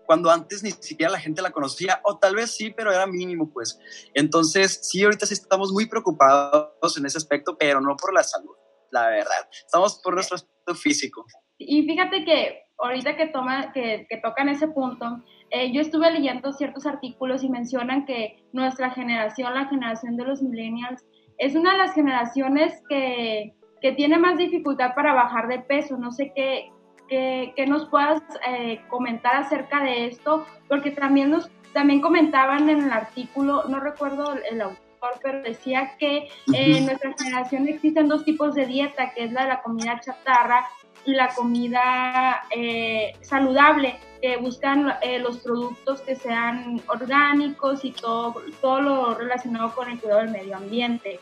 cuando 0.06 0.30
antes 0.30 0.62
ni 0.64 0.72
siquiera 0.72 1.12
la 1.12 1.20
gente 1.20 1.42
la 1.42 1.52
conocía, 1.52 2.02
o 2.04 2.18
tal 2.18 2.36
vez 2.36 2.52
sí, 2.52 2.72
pero 2.72 2.92
era 2.92 3.08
mínimo, 3.08 3.52
pues. 3.52 3.80
Entonces, 4.14 4.80
sí, 4.84 5.04
ahorita 5.04 5.26
sí 5.26 5.36
estamos 5.36 5.72
muy 5.72 5.88
preocupados 5.88 6.98
en 6.98 7.06
ese 7.06 7.18
aspecto, 7.18 7.58
pero 7.58 7.80
no 7.80 7.96
por 7.96 8.14
la 8.14 8.24
salud, 8.24 8.56
la 8.92 9.08
verdad. 9.08 9.48
Estamos 9.52 10.02
por 10.04 10.16
nuestro 10.16 10.36
aspecto 10.36 10.76
físico. 10.76 11.26
Y 11.58 11.84
fíjate 11.84 12.26
que 12.26 12.64
ahorita 12.80 13.16
que, 13.16 13.28
toma, 13.28 13.72
que, 13.72 14.08
que 14.10 14.18
tocan 14.18 14.50
ese 14.50 14.68
punto, 14.70 15.06
eh, 15.52 15.72
yo 15.72 15.82
estuve 15.82 16.12
leyendo 16.12 16.54
ciertos 16.54 16.86
artículos 16.86 17.44
y 17.44 17.50
mencionan 17.50 18.06
que 18.06 18.44
nuestra 18.52 18.92
generación, 18.92 19.54
la 19.54 19.68
generación 19.68 20.18
de 20.18 20.24
los 20.24 20.42
millennials, 20.42 21.04
es 21.38 21.56
una 21.56 21.72
de 21.74 21.78
las 21.78 21.94
generaciones 21.94 22.82
que 22.90 23.54
que 23.82 23.92
tiene 23.94 24.18
más 24.18 24.38
dificultad 24.38 24.94
para 24.96 25.14
bajar 25.14 25.48
de 25.48 25.60
peso. 25.60 25.98
No 25.98 26.12
sé 26.12 26.32
qué, 26.36 26.72
qué, 27.08 27.66
nos 27.68 27.88
puedas 27.90 28.22
eh, 28.48 28.82
comentar 28.88 29.36
acerca 29.36 29.84
de 29.84 30.06
esto, 30.08 30.46
porque 30.68 30.92
también, 30.92 31.32
nos, 31.32 31.50
también 31.74 32.02
comentaban 32.02 32.70
en 32.70 32.84
el 32.84 32.92
artículo, 32.92 33.64
no 33.68 33.80
recuerdo 33.80 34.36
el 34.50 34.62
autor, 34.62 34.80
pero 35.22 35.42
decía 35.42 35.96
que 35.98 36.28
en 36.54 36.86
nuestra 36.86 37.14
generación 37.18 37.68
existen 37.68 38.08
dos 38.08 38.26
tipos 38.26 38.54
de 38.56 38.66
dieta, 38.66 39.14
que 39.14 39.26
es 39.26 39.32
la 39.32 39.44
de 39.44 39.50
la 39.50 39.62
comida 39.62 40.00
chatarra 40.00 40.66
y 41.06 41.14
la 41.14 41.30
comida 41.30 42.44
eh, 42.56 43.14
saludable, 43.22 43.96
que 44.22 44.36
buscan 44.36 44.94
eh, 45.02 45.20
los 45.20 45.38
productos 45.38 46.02
que 46.02 46.16
sean 46.16 46.82
orgánicos 46.88 47.86
y 47.86 47.92
todo, 47.94 48.36
todo 48.62 48.82
lo 48.82 49.16
relacionado 49.16 49.74
con 49.74 49.90
el 49.90 50.00
cuidado 50.00 50.22
del 50.22 50.32
medio 50.32 50.58
ambiente 50.58 51.22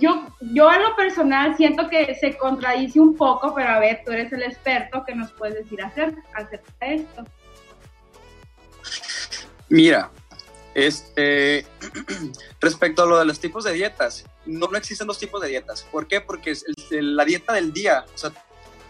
yo, 0.00 0.26
yo 0.40 0.68
a 0.68 0.78
lo 0.78 0.96
personal 0.96 1.56
siento 1.56 1.88
que 1.88 2.14
se 2.14 2.36
contradice 2.36 3.00
un 3.00 3.16
poco, 3.16 3.54
pero 3.54 3.70
a 3.70 3.78
ver, 3.78 4.02
tú 4.04 4.12
eres 4.12 4.32
el 4.32 4.42
experto, 4.42 5.04
¿qué 5.06 5.14
nos 5.14 5.32
puedes 5.32 5.56
decir 5.56 5.82
acerca, 5.82 6.22
acerca 6.34 6.72
de 6.80 6.94
esto? 6.94 7.24
Mira, 9.68 10.10
este, 10.74 11.66
respecto 12.60 13.02
a 13.02 13.06
lo 13.06 13.18
de 13.18 13.24
los 13.24 13.40
tipos 13.40 13.64
de 13.64 13.72
dietas, 13.72 14.24
no, 14.46 14.66
no 14.66 14.76
existen 14.76 15.06
dos 15.06 15.18
tipos 15.18 15.40
de 15.40 15.48
dietas. 15.48 15.82
¿Por 15.90 16.06
qué? 16.06 16.20
Porque 16.20 16.50
es 16.50 16.64
la 16.90 17.24
dieta 17.24 17.52
del 17.52 17.72
día, 17.72 18.04
o 18.14 18.18
sea, 18.18 18.32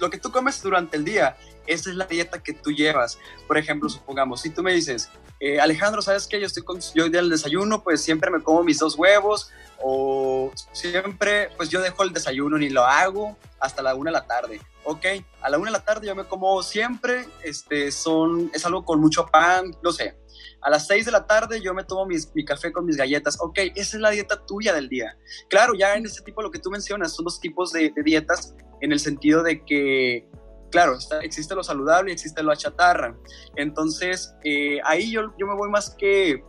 lo 0.01 0.11
que 0.11 0.19
tú 0.19 0.31
comes 0.31 0.61
durante 0.63 0.97
el 0.97 1.05
día, 1.05 1.37
esa 1.67 1.91
es 1.91 1.97
la 1.97 2.07
dieta 2.07 2.43
que 2.43 2.53
tú 2.53 2.71
llevas. 2.71 3.19
Por 3.47 3.59
ejemplo, 3.59 3.89
supongamos, 3.89 4.41
si 4.41 4.51
tú 4.51 4.63
me 4.63 4.73
dices, 4.73 5.11
eh, 5.41 5.61
Alejandro, 5.61 6.03
¿sabes 6.03 6.27
qué? 6.27 6.41
Yo 6.41 6.47
estoy 6.47 6.63
con, 6.63 6.81
yo 6.95 7.09
del 7.09 7.31
desayuno, 7.31 7.83
pues 7.83 8.03
siempre 8.03 8.31
me 8.31 8.43
como 8.43 8.63
mis 8.63 8.79
dos 8.79 8.97
huevos, 8.97 9.51
o 9.83 10.53
siempre, 10.73 11.51
pues 11.57 11.69
yo 11.69 11.81
dejo 11.81 12.03
el 12.03 12.13
desayuno 12.13 12.59
ni 12.59 12.71
lo 12.71 12.85
hago 12.85 13.37
hasta 13.61 13.83
la 13.83 13.95
una 13.95 14.11
de 14.11 14.15
la 14.15 14.27
tarde. 14.27 14.61
Ok, 14.85 15.07
a 15.41 15.51
la 15.51 15.59
una 15.59 15.71
de 15.71 15.79
la 15.79 15.85
tarde 15.85 16.07
yo 16.07 16.15
me 16.15 16.25
como 16.25 16.63
siempre, 16.63 17.27
este, 17.43 17.91
son, 17.91 18.51
es 18.53 18.65
algo 18.67 18.85
con 18.85 19.01
mucho 19.01 19.27
pan, 19.27 19.75
no 19.83 19.93
sé. 19.93 20.17
A 20.61 20.71
las 20.71 20.87
seis 20.87 21.05
de 21.05 21.13
la 21.13 21.27
tarde 21.27 21.61
yo 21.61 21.75
me 21.75 21.85
tomo 21.85 22.07
mi 22.07 22.45
café 22.45 22.73
con 22.73 22.87
mis 22.87 22.97
galletas. 22.97 23.37
Ok, 23.41 23.59
esa 23.75 23.97
es 23.97 24.01
la 24.01 24.11
dieta 24.11 24.45
tuya 24.47 24.73
del 24.73 24.89
día. 24.89 25.17
Claro, 25.51 25.75
ya 25.75 25.95
en 25.95 26.07
este 26.07 26.23
tipo 26.23 26.41
lo 26.41 26.51
que 26.51 26.59
tú 26.59 26.71
mencionas 26.71 27.15
son 27.15 27.27
dos 27.27 27.39
tipos 27.39 27.73
de, 27.73 27.93
dietas 28.03 28.55
en 28.81 28.93
el 28.93 28.99
sentido 28.99 29.43
de 29.43 29.63
que 29.65 30.27
claro, 30.75 30.99
existe 31.23 31.55
lo 31.55 31.63
saludable 31.63 32.11
y 32.11 32.15
existe 32.15 32.43
lo 32.43 32.53
chatarra. 32.57 33.15
Entonces, 33.55 34.35
eh, 34.43 34.81
ahí 34.85 35.13
yo, 35.13 35.33
yo, 35.39 35.47
me 35.47 35.55
voy 35.55 35.71
más 35.71 35.91
que 35.91 36.43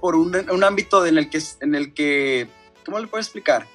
por 0.00 0.16
un, 0.16 0.64
ámbito 0.64 1.06
en 1.06 1.18
el, 1.18 1.30
que, 1.30 1.40
en 1.60 1.76
el 1.76 1.94
que, 1.94 2.48
¿cómo 2.84 2.98
le 2.98 3.06
puedo 3.06 3.22
explicar? 3.22 3.68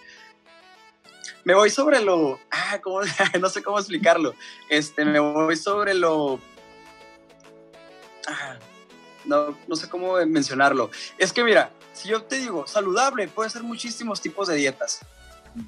Me 1.45 1.53
voy 1.55 1.69
sobre 1.69 2.01
lo, 2.01 2.41
ah, 2.51 2.77
no 3.39 3.47
sé 3.47 3.63
cómo 3.63 3.79
explicarlo, 3.79 4.35
este, 4.67 5.05
me 5.05 5.19
voy 5.19 5.55
sobre 5.55 5.93
lo, 5.93 6.41
ah, 8.27 8.57
no, 9.23 9.57
no 9.65 9.75
sé 9.77 9.87
cómo 9.87 10.15
mencionarlo. 10.25 10.91
Es 11.17 11.31
que 11.31 11.41
mira, 11.41 11.71
si 11.93 12.09
yo 12.09 12.23
te 12.23 12.35
digo 12.35 12.67
saludable, 12.67 13.29
puede 13.29 13.49
ser 13.49 13.63
muchísimos 13.63 14.19
tipos 14.19 14.49
de 14.49 14.55
dietas. 14.57 14.99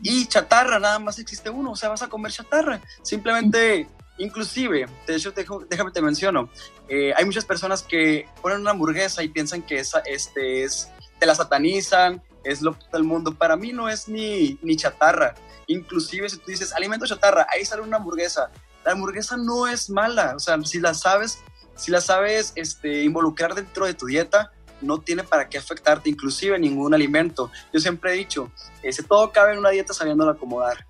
Y 0.03 0.25
chatarra, 0.25 0.79
nada 0.79 0.99
más 0.99 1.17
existe 1.17 1.49
uno, 1.49 1.71
o 1.71 1.75
sea, 1.77 1.87
vas 1.87 2.01
a 2.01 2.09
comer 2.09 2.33
chatarra. 2.33 2.81
Simplemente 3.03 3.87
Inclusive, 4.21 4.85
de 5.07 5.15
hecho, 5.15 5.33
déjame 5.67 5.89
te 5.89 5.99
menciono, 5.99 6.47
eh, 6.87 7.11
hay 7.17 7.25
muchas 7.25 7.43
personas 7.43 7.81
que 7.81 8.27
ponen 8.39 8.61
una 8.61 8.69
hamburguesa 8.69 9.23
y 9.23 9.29
piensan 9.29 9.63
que 9.63 9.79
esa, 9.79 9.99
este 10.01 10.63
es, 10.63 10.89
te 11.17 11.25
la 11.25 11.33
satanizan 11.33 12.21
es 12.43 12.61
lo 12.61 12.77
del 12.93 13.03
mundo. 13.03 13.33
Para 13.33 13.55
mí 13.55 13.71
no 13.71 13.89
es 13.89 14.07
ni, 14.07 14.59
ni 14.61 14.75
chatarra. 14.75 15.33
Inclusive 15.65 16.29
si 16.29 16.37
tú 16.37 16.51
dices 16.51 16.71
alimento 16.71 17.07
chatarra, 17.07 17.47
ahí 17.51 17.65
sale 17.65 17.81
una 17.81 17.97
hamburguesa. 17.97 18.51
La 18.85 18.91
hamburguesa 18.91 19.37
no 19.37 19.67
es 19.67 19.89
mala, 19.89 20.35
o 20.35 20.39
sea, 20.39 20.61
si 20.61 20.79
la 20.79 20.93
sabes, 20.93 21.39
si 21.75 21.89
la 21.89 21.99
sabes 21.99 22.53
este, 22.55 23.01
involucrar 23.01 23.55
dentro 23.55 23.87
de 23.87 23.95
tu 23.95 24.05
dieta, 24.05 24.51
no 24.81 24.99
tiene 24.99 25.23
para 25.23 25.49
qué 25.49 25.57
afectarte, 25.57 26.11
inclusive 26.11 26.59
ningún 26.59 26.93
alimento. 26.93 27.49
Yo 27.73 27.79
siempre 27.79 28.13
he 28.13 28.17
dicho, 28.17 28.51
ese 28.83 29.01
todo 29.01 29.31
cabe 29.31 29.53
en 29.53 29.57
una 29.57 29.71
dieta 29.71 29.95
sabiéndolo 29.95 30.29
acomodar. 30.29 30.85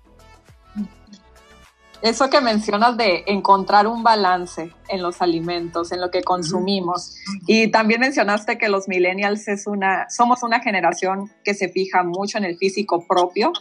Eso 2.02 2.28
que 2.30 2.40
mencionas 2.40 2.96
de 2.96 3.22
encontrar 3.26 3.86
un 3.86 4.02
balance 4.02 4.72
en 4.88 5.02
los 5.02 5.22
alimentos, 5.22 5.92
en 5.92 6.00
lo 6.00 6.10
que 6.10 6.22
consumimos. 6.22 7.16
Y 7.46 7.68
también 7.68 8.00
mencionaste 8.00 8.58
que 8.58 8.68
los 8.68 8.88
millennials 8.88 9.46
es 9.46 9.68
una, 9.68 10.10
somos 10.10 10.42
una 10.42 10.58
generación 10.60 11.30
que 11.44 11.54
se 11.54 11.68
fija 11.68 12.02
mucho 12.02 12.38
en 12.38 12.44
el 12.44 12.56
físico 12.56 13.06
propio. 13.06 13.52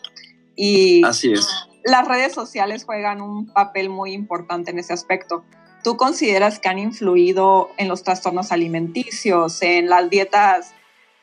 Y 0.55 1.05
Así 1.05 1.33
es. 1.33 1.47
las 1.83 2.07
redes 2.07 2.33
sociales 2.33 2.83
juegan 2.83 3.21
un 3.21 3.45
papel 3.53 3.89
muy 3.89 4.13
importante 4.13 4.71
en 4.71 4.79
ese 4.79 4.93
aspecto. 4.93 5.43
¿Tú 5.83 5.95
consideras 5.95 6.57
que 6.57 6.69
han 6.69 6.79
influido 6.79 7.69
en 7.77 7.87
los 7.87 8.03
trastornos 8.03 8.51
alimenticios, 8.51 9.61
en 9.61 9.87
las 9.87 10.09
dietas, 10.09 10.73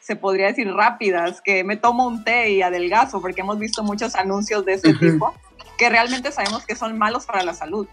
se 0.00 0.16
podría 0.16 0.46
decir, 0.46 0.72
rápidas, 0.72 1.40
que 1.42 1.64
me 1.64 1.76
tomo 1.76 2.06
un 2.06 2.24
té 2.24 2.50
y 2.52 2.62
adelgazo, 2.62 3.20
porque 3.20 3.42
hemos 3.42 3.58
visto 3.58 3.82
muchos 3.82 4.14
anuncios 4.14 4.64
de 4.64 4.74
ese 4.74 4.94
tipo, 4.94 5.34
que 5.78 5.88
realmente 5.88 6.30
sabemos 6.32 6.66
que 6.66 6.76
son 6.76 6.98
malos 6.98 7.24
para 7.24 7.42
la 7.42 7.54
salud? 7.54 7.86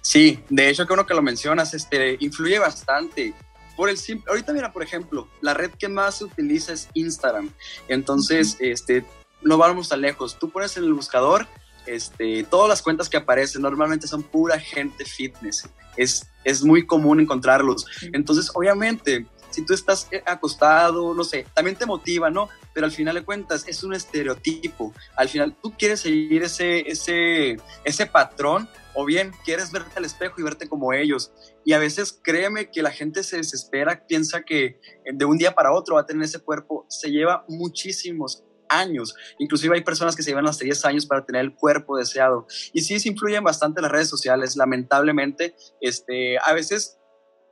Sí, 0.00 0.42
de 0.48 0.68
hecho, 0.68 0.86
que 0.86 0.92
uno 0.92 1.06
que 1.06 1.14
lo 1.14 1.22
mencionas, 1.22 1.74
este, 1.74 2.16
influye 2.20 2.58
bastante. 2.58 3.34
Por 3.76 3.88
el 3.88 3.98
simple, 3.98 4.30
ahorita 4.30 4.52
mira, 4.52 4.72
por 4.72 4.82
ejemplo, 4.82 5.28
la 5.40 5.52
red 5.54 5.70
que 5.72 5.88
más 5.88 6.18
se 6.18 6.24
utiliza 6.24 6.72
es 6.72 6.88
Instagram. 6.94 7.50
Entonces, 7.88 8.56
este, 8.60 9.04
no 9.42 9.58
vamos 9.58 9.88
tan 9.88 10.00
lejos. 10.00 10.38
Tú 10.38 10.50
pones 10.50 10.76
en 10.76 10.84
el 10.84 10.94
buscador 10.94 11.48
este, 11.86 12.44
todas 12.44 12.68
las 12.68 12.82
cuentas 12.82 13.08
que 13.08 13.16
aparecen 13.16 13.62
normalmente 13.62 14.06
son 14.06 14.22
pura 14.22 14.58
gente 14.58 15.04
fitness. 15.04 15.68
Es, 15.96 16.26
es 16.44 16.62
muy 16.62 16.86
común 16.86 17.20
encontrarlos. 17.20 17.86
Entonces, 18.12 18.50
obviamente, 18.54 19.26
si 19.54 19.64
tú 19.64 19.72
estás 19.72 20.08
eh, 20.10 20.22
acostado, 20.26 21.14
no 21.14 21.24
sé, 21.24 21.46
también 21.54 21.76
te 21.76 21.86
motiva, 21.86 22.30
¿no? 22.30 22.48
Pero 22.72 22.86
al 22.86 22.92
final 22.92 23.14
de 23.14 23.24
cuentas 23.24 23.64
es 23.68 23.84
un 23.84 23.94
estereotipo. 23.94 24.92
Al 25.16 25.28
final 25.28 25.56
tú 25.62 25.72
quieres 25.78 26.00
seguir 26.00 26.42
ese, 26.42 26.80
ese, 26.90 27.56
ese 27.84 28.06
patrón 28.06 28.68
o 28.94 29.04
bien 29.04 29.32
quieres 29.44 29.70
verte 29.72 29.92
al 29.96 30.04
espejo 30.04 30.40
y 30.40 30.42
verte 30.42 30.68
como 30.68 30.92
ellos. 30.92 31.32
Y 31.64 31.72
a 31.72 31.78
veces 31.78 32.18
créeme 32.22 32.70
que 32.70 32.82
la 32.82 32.90
gente 32.90 33.22
se 33.22 33.36
desespera, 33.36 34.06
piensa 34.06 34.42
que 34.42 34.80
de 35.12 35.24
un 35.24 35.38
día 35.38 35.54
para 35.54 35.72
otro 35.72 35.96
va 35.96 36.02
a 36.02 36.06
tener 36.06 36.24
ese 36.24 36.40
cuerpo. 36.40 36.86
Se 36.88 37.10
lleva 37.10 37.44
muchísimos 37.48 38.44
años. 38.68 39.14
Inclusive 39.38 39.76
hay 39.76 39.82
personas 39.82 40.16
que 40.16 40.22
se 40.22 40.30
llevan 40.30 40.46
hasta 40.46 40.64
10 40.64 40.84
años 40.84 41.06
para 41.06 41.24
tener 41.24 41.42
el 41.42 41.54
cuerpo 41.54 41.96
deseado. 41.96 42.46
Y 42.72 42.82
sí, 42.82 42.98
se 42.98 43.08
influyen 43.08 43.44
bastante 43.44 43.80
las 43.80 43.90
redes 43.90 44.08
sociales, 44.08 44.56
lamentablemente. 44.56 45.54
Este, 45.80 46.38
a 46.38 46.52
veces 46.52 46.98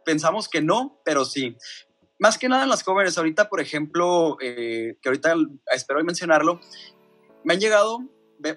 pensamos 0.05 0.49
que 0.49 0.63
no, 0.63 1.01
pero 1.05 1.25
sí. 1.25 1.57
Más 2.23 2.39
que 2.39 2.49
nada 2.49 2.63
en 2.63 2.69
las 2.69 2.85
jóvenes, 2.85 3.19
ahorita, 3.19 3.49
por 3.49 3.61
ejemplo, 3.61 4.37
eh, 4.41 4.95
que 5.03 5.09
ahorita 5.09 5.35
espero 5.75 6.05
mencionarlo, 6.05 6.61
me 7.43 7.55
han 7.55 7.59
llegado 7.59 7.99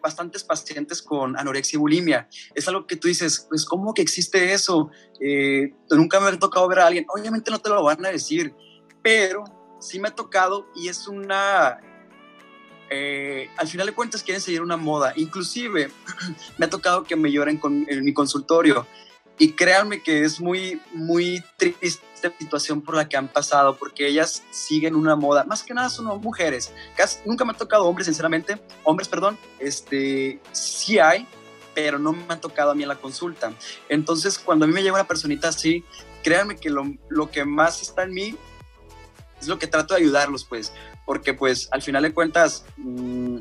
bastantes 0.04 0.44
pacientes 0.44 1.02
con 1.02 1.36
anorexia 1.36 1.78
y 1.78 1.80
bulimia. 1.80 2.30
Es 2.54 2.68
algo 2.68 2.86
que 2.86 2.96
tú 2.96 3.08
dices, 3.08 3.48
pues, 3.50 3.66
¿cómo 3.66 3.96
que 3.96 4.04
existe 4.04 4.54
eso? 4.54 4.92
Eh, 5.20 5.74
nunca 5.90 6.20
me 6.20 6.28
ha 6.28 6.38
tocado 6.38 6.68
ver 6.68 6.78
a 6.78 6.86
alguien. 6.86 7.08
Obviamente 7.10 7.50
no 7.50 7.58
te 7.58 7.70
lo 7.70 7.82
van 7.82 8.06
a 8.06 8.10
decir, 8.10 8.54
pero 9.02 9.44
sí 9.80 10.00
me 10.00 10.10
ha 10.10 10.16
tocado 10.16 10.68
y 10.76 10.88
es 10.88 11.08
una 11.08 11.80
eh, 12.92 13.50
al 13.58 13.68
final 13.68 13.88
de 13.88 13.94
cuentas 13.94 14.22
quieren 14.22 14.42
seguir 14.42 14.62
una 14.62 14.78
moda. 14.78 15.12
Inclusive 15.16 15.90
me 16.60 16.68
ha 16.68 16.70
tocado 16.70 17.04
que 17.04 17.16
me 17.16 17.32
lloren 17.32 17.58
con, 17.58 17.84
en 17.90 18.04
mi 18.04 18.14
consultorio 18.14 18.86
y 19.38 19.52
créanme 19.52 20.02
que 20.02 20.24
es 20.24 20.40
muy, 20.40 20.82
muy 20.94 21.44
triste 21.58 22.06
la 22.24 22.38
situación 22.38 22.82
por 22.82 22.96
la 22.96 23.08
que 23.08 23.18
han 23.18 23.28
pasado 23.28 23.76
porque 23.78 24.08
ellas 24.08 24.44
siguen 24.50 24.96
una 24.96 25.16
moda. 25.16 25.44
Más 25.44 25.64
que 25.64 25.74
nada 25.74 25.90
son 25.90 26.06
mujeres. 26.22 26.72
Casi, 26.96 27.20
nunca 27.26 27.46
me 27.46 27.52
ha 27.52 27.56
tocado 27.56 27.86
hombres, 27.86 28.08
sinceramente. 28.08 28.60
Hombres, 28.84 29.08
perdón. 29.08 29.38
Este, 29.60 30.40
sí 30.52 30.98
hay, 30.98 31.28
pero 31.74 32.00
no 32.00 32.14
me 32.14 32.26
han 32.30 32.42
tocado 32.42 32.72
a 32.72 32.76
mí 32.76 32.84
en 32.84 32.90
la 32.90 32.96
consulta. 32.96 33.54
Entonces, 33.90 34.40
cuando 34.40 34.66
a 34.66 34.68
mí 34.68 34.74
me 34.74 34.82
llega 34.82 34.96
una 34.96 35.08
personita 35.08 35.50
así, 35.50 35.84
créanme 36.24 36.56
que 36.56 36.70
lo, 36.70 36.84
lo 37.10 37.30
que 37.30 37.46
más 37.46 37.82
está 37.82 38.04
en 38.04 38.14
mí 38.14 38.36
es 39.40 39.48
lo 39.48 39.60
que 39.60 39.68
trato 39.68 39.94
de 39.94 40.02
ayudarlos, 40.02 40.46
pues 40.46 40.72
porque 41.06 41.34
pues 41.34 41.68
al 41.72 41.82
final 41.82 42.04
de 42.04 42.14
cuentas 42.14 42.66
mmm, 42.78 43.38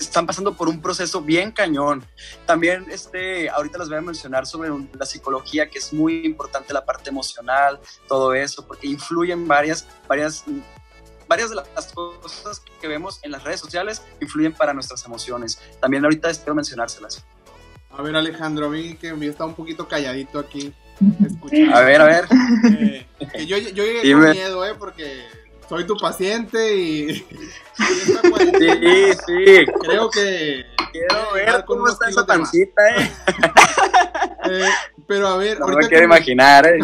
están 0.00 0.26
pasando 0.26 0.54
por 0.54 0.68
un 0.68 0.80
proceso 0.80 1.20
bien 1.20 1.52
cañón. 1.52 2.04
También 2.46 2.86
este, 2.90 3.48
ahorita 3.50 3.78
les 3.78 3.88
voy 3.88 3.98
a 3.98 4.00
mencionar 4.00 4.46
sobre 4.46 4.70
la 4.98 5.06
psicología, 5.06 5.68
que 5.68 5.78
es 5.78 5.92
muy 5.92 6.24
importante 6.24 6.72
la 6.72 6.84
parte 6.84 7.10
emocional, 7.10 7.78
todo 8.08 8.34
eso, 8.34 8.66
porque 8.66 8.86
influyen 8.86 9.46
varias, 9.46 9.86
varias, 10.08 10.44
varias 11.28 11.50
de 11.50 11.56
las 11.56 11.92
cosas 11.92 12.62
que 12.80 12.88
vemos 12.88 13.20
en 13.22 13.32
las 13.32 13.44
redes 13.44 13.60
sociales, 13.60 14.02
influyen 14.20 14.52
para 14.52 14.72
nuestras 14.72 15.04
emociones. 15.04 15.60
También 15.80 16.04
ahorita 16.04 16.30
espero 16.30 16.54
mencionárselas. 16.54 17.24
A 17.90 18.02
ver 18.02 18.14
Alejandro, 18.14 18.66
a 18.66 18.70
mí 18.70 18.94
que 18.94 19.12
me 19.14 19.26
está 19.26 19.44
un 19.44 19.54
poquito 19.54 19.86
calladito 19.86 20.38
aquí. 20.38 20.72
Escuchando. 21.26 21.76
A 21.76 21.80
ver, 21.80 22.00
a 22.00 22.04
ver. 22.04 22.24
Eh, 22.70 23.06
que 23.32 23.46
yo, 23.46 23.58
yo 23.58 23.84
llegué 23.84 24.12
con 24.12 24.30
miedo, 24.30 24.66
¿eh? 24.66 24.74
Porque 24.78 25.24
soy 25.70 25.86
tu 25.86 25.96
paciente 25.96 26.76
y, 26.76 27.14
sí, 27.14 27.24
sí. 29.24 29.66
Creo 29.80 30.10
que 30.10 30.66
quiero 30.90 31.32
ver 31.32 31.64
cómo 31.64 31.86
está 31.86 32.08
esa 32.08 32.26
pancita, 32.26 32.82
eh. 32.96 33.12
eh. 34.50 34.68
Pero 35.06 35.28
a 35.28 35.36
ver, 35.36 35.60
no 35.60 35.66
ahorita 35.66 35.82
me 35.82 35.88
quiero 35.88 36.04
imaginar, 36.06 36.66
eh. 36.66 36.80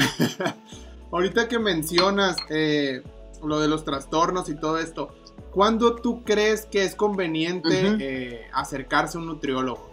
ahorita 1.10 1.48
que 1.48 1.58
mencionas 1.58 2.36
eh, 2.48 3.02
lo 3.44 3.58
de 3.58 3.66
los 3.66 3.84
trastornos 3.84 4.48
y 4.48 4.54
todo 4.54 4.78
esto, 4.78 5.12
¿cuándo 5.50 5.96
tú 5.96 6.22
crees 6.22 6.66
que 6.66 6.84
es 6.84 6.94
conveniente 6.94 7.68
uh 7.68 7.94
-huh. 7.94 7.98
eh, 8.00 8.46
acercarse 8.52 9.18
a 9.18 9.20
un 9.20 9.26
nutriólogo? 9.26 9.90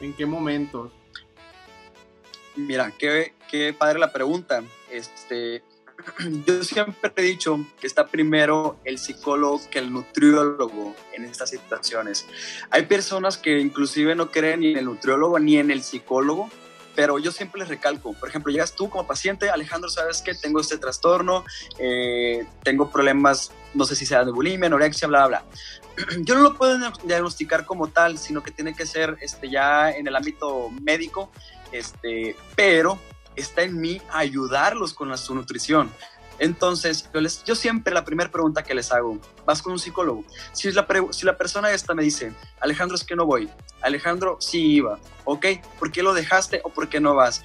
¿En 0.00 0.14
qué 0.14 0.24
momentos? 0.24 0.92
Mira, 2.54 2.92
qué, 2.96 3.34
qué 3.50 3.74
padre 3.76 3.98
la 3.98 4.12
pregunta. 4.12 4.62
Este, 4.88 5.64
yo 6.46 6.64
siempre 6.64 7.12
he 7.16 7.22
dicho 7.22 7.64
que 7.80 7.86
está 7.86 8.06
primero 8.06 8.78
el 8.84 8.98
psicólogo 8.98 9.60
que 9.70 9.78
el 9.78 9.92
nutriólogo 9.92 10.94
en 11.12 11.24
estas 11.24 11.50
situaciones. 11.50 12.26
Hay 12.70 12.86
personas 12.86 13.38
que 13.38 13.58
inclusive 13.58 14.14
no 14.14 14.30
creen 14.30 14.60
ni 14.60 14.72
en 14.72 14.78
el 14.78 14.84
nutriólogo 14.86 15.38
ni 15.38 15.58
en 15.58 15.70
el 15.70 15.82
psicólogo, 15.82 16.50
pero 16.94 17.18
yo 17.18 17.32
siempre 17.32 17.60
les 17.60 17.68
recalco, 17.68 18.12
por 18.14 18.28
ejemplo, 18.28 18.52
llegas 18.52 18.74
tú 18.74 18.88
como 18.88 19.06
paciente, 19.06 19.50
Alejandro, 19.50 19.90
¿sabes 19.90 20.22
qué? 20.22 20.34
Tengo 20.34 20.60
este 20.60 20.78
trastorno, 20.78 21.44
eh, 21.78 22.46
tengo 22.62 22.90
problemas, 22.90 23.50
no 23.74 23.84
sé 23.84 23.96
si 23.96 24.06
sea 24.06 24.24
de 24.24 24.30
bulimia, 24.30 24.66
anorexia, 24.66 25.08
bla, 25.08 25.26
bla. 25.26 25.44
Yo 26.20 26.34
no 26.34 26.42
lo 26.42 26.56
puedo 26.56 26.78
diagnosticar 27.04 27.64
como 27.66 27.88
tal, 27.88 28.18
sino 28.18 28.42
que 28.42 28.52
tiene 28.52 28.74
que 28.74 28.86
ser 28.86 29.16
este, 29.20 29.50
ya 29.50 29.90
en 29.90 30.06
el 30.06 30.14
ámbito 30.14 30.70
médico, 30.82 31.32
este, 31.72 32.36
pero 32.54 32.98
está 33.36 33.62
en 33.62 33.80
mí 33.80 34.00
ayudarlos 34.12 34.94
con 34.94 35.08
la, 35.08 35.16
su 35.16 35.34
nutrición. 35.34 35.90
Entonces, 36.38 37.08
yo, 37.44 37.54
siempre 37.54 37.94
la 37.94 38.04
primera 38.04 38.30
pregunta 38.30 38.62
que 38.62 38.74
les 38.74 38.90
hago, 38.92 39.20
vas 39.46 39.62
con 39.62 39.72
un 39.72 39.78
psicólogo. 39.78 40.24
Si 40.52 40.70
la, 40.72 40.86
si 41.10 41.26
la 41.26 41.36
persona 41.36 41.70
esta 41.70 41.94
me 41.94 42.02
dice, 42.02 42.32
Alejandro, 42.60 42.96
es 42.96 43.04
que 43.04 43.14
no 43.14 43.24
voy. 43.24 43.48
Alejandro, 43.82 44.38
sí 44.40 44.74
iba. 44.76 44.98
¿Ok? 45.24 45.46
¿Por 45.78 45.92
qué 45.92 46.02
lo 46.02 46.12
dejaste 46.12 46.60
o 46.64 46.70
por 46.70 46.88
qué 46.88 47.00
no 47.00 47.14
vas? 47.14 47.42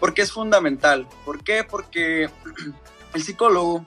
Porque 0.00 0.22
es 0.22 0.32
fundamental. 0.32 1.06
¿Por 1.24 1.44
qué? 1.44 1.64
Porque 1.64 2.30
el 3.14 3.22
psicólogo 3.22 3.84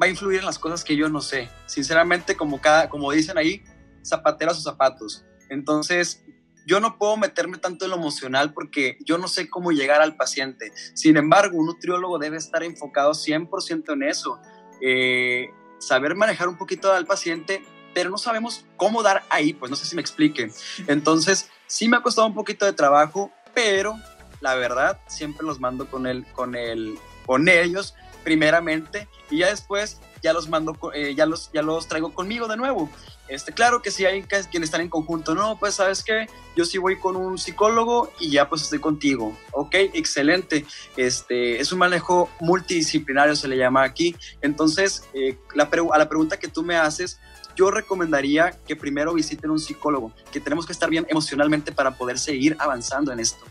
va 0.00 0.06
a 0.06 0.08
influir 0.08 0.40
en 0.40 0.46
las 0.46 0.58
cosas 0.58 0.84
que 0.84 0.96
yo 0.96 1.08
no 1.08 1.22
sé. 1.22 1.48
Sinceramente, 1.66 2.36
como, 2.36 2.60
cada, 2.60 2.90
como 2.90 3.10
dicen 3.10 3.38
ahí, 3.38 3.64
zapatera 4.04 4.52
a 4.52 4.54
sus 4.54 4.64
zapatos. 4.64 5.24
Entonces, 5.48 6.22
yo 6.68 6.80
no 6.80 6.98
puedo 6.98 7.16
meterme 7.16 7.56
tanto 7.56 7.86
en 7.86 7.92
lo 7.92 7.96
emocional 7.96 8.52
porque 8.52 8.98
yo 9.00 9.16
no 9.16 9.26
sé 9.26 9.48
cómo 9.48 9.72
llegar 9.72 10.02
al 10.02 10.16
paciente. 10.16 10.70
Sin 10.94 11.16
embargo, 11.16 11.58
un 11.58 11.66
nutriólogo 11.66 12.18
debe 12.18 12.36
estar 12.36 12.62
enfocado 12.62 13.12
100% 13.12 13.94
en 13.94 14.02
eso. 14.02 14.38
Eh, 14.82 15.48
saber 15.78 16.14
manejar 16.14 16.46
un 16.46 16.58
poquito 16.58 16.92
al 16.92 17.06
paciente, 17.06 17.64
pero 17.94 18.10
no 18.10 18.18
sabemos 18.18 18.66
cómo 18.76 19.02
dar 19.02 19.24
ahí, 19.30 19.54
pues 19.54 19.70
no 19.70 19.76
sé 19.76 19.86
si 19.86 19.96
me 19.96 20.02
explique. 20.02 20.52
Entonces, 20.86 21.48
sí 21.66 21.88
me 21.88 21.96
ha 21.96 22.02
costado 22.02 22.26
un 22.26 22.34
poquito 22.34 22.66
de 22.66 22.74
trabajo, 22.74 23.32
pero 23.54 23.96
la 24.40 24.54
verdad, 24.54 25.00
siempre 25.06 25.46
los 25.46 25.60
mando 25.60 25.90
con, 25.90 26.06
el, 26.06 26.26
con, 26.32 26.54
el, 26.54 26.98
con 27.24 27.48
ellos 27.48 27.94
primeramente 28.24 29.08
y 29.30 29.38
ya 29.38 29.48
después 29.48 30.00
ya 30.22 30.34
los 30.34 30.48
mando, 30.48 30.76
eh, 30.92 31.14
ya, 31.14 31.24
los, 31.24 31.50
ya 31.52 31.62
los 31.62 31.88
traigo 31.88 32.12
conmigo 32.12 32.46
de 32.46 32.58
nuevo. 32.58 32.90
Este, 33.28 33.52
claro 33.52 33.82
que 33.82 33.90
si 33.90 34.06
hay 34.06 34.22
quienes 34.22 34.68
están 34.68 34.80
en 34.80 34.88
conjunto, 34.88 35.34
no, 35.34 35.58
pues 35.58 35.74
sabes 35.74 36.02
que 36.02 36.26
yo 36.56 36.64
sí 36.64 36.78
voy 36.78 36.98
con 36.98 37.14
un 37.16 37.38
psicólogo 37.38 38.10
y 38.18 38.30
ya 38.30 38.48
pues 38.48 38.62
estoy 38.62 38.78
contigo. 38.78 39.36
Ok, 39.52 39.74
excelente. 39.74 40.64
Este, 40.96 41.60
es 41.60 41.70
un 41.72 41.78
manejo 41.78 42.30
multidisciplinario, 42.40 43.36
se 43.36 43.48
le 43.48 43.56
llama 43.56 43.82
aquí. 43.82 44.16
Entonces, 44.40 45.02
eh, 45.12 45.38
la 45.54 45.68
a 45.92 45.98
la 45.98 46.08
pregunta 46.08 46.38
que 46.38 46.48
tú 46.48 46.62
me 46.62 46.76
haces, 46.76 47.20
yo 47.54 47.70
recomendaría 47.70 48.52
que 48.66 48.76
primero 48.76 49.12
visiten 49.12 49.50
un 49.50 49.58
psicólogo, 49.58 50.12
que 50.32 50.40
tenemos 50.40 50.64
que 50.64 50.72
estar 50.72 50.88
bien 50.88 51.06
emocionalmente 51.08 51.72
para 51.72 51.96
poder 51.96 52.18
seguir 52.18 52.56
avanzando 52.58 53.12
en 53.12 53.20
esto. 53.20 53.44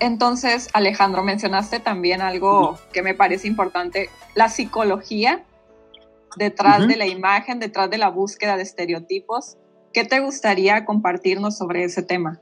Entonces, 0.00 0.68
Alejandro, 0.72 1.22
mencionaste 1.22 1.80
también 1.80 2.22
algo 2.22 2.78
que 2.92 3.02
me 3.02 3.14
parece 3.14 3.48
importante, 3.48 4.10
la 4.34 4.48
psicología 4.48 5.42
detrás 6.36 6.86
de 6.88 6.96
la 6.96 7.06
imagen, 7.06 7.60
detrás 7.60 7.90
de 7.90 7.98
la 7.98 8.08
búsqueda 8.08 8.56
de 8.56 8.62
estereotipos. 8.62 9.56
¿Qué 9.92 10.04
te 10.04 10.20
gustaría 10.20 10.84
compartirnos 10.84 11.56
sobre 11.56 11.84
ese 11.84 12.02
tema? 12.02 12.40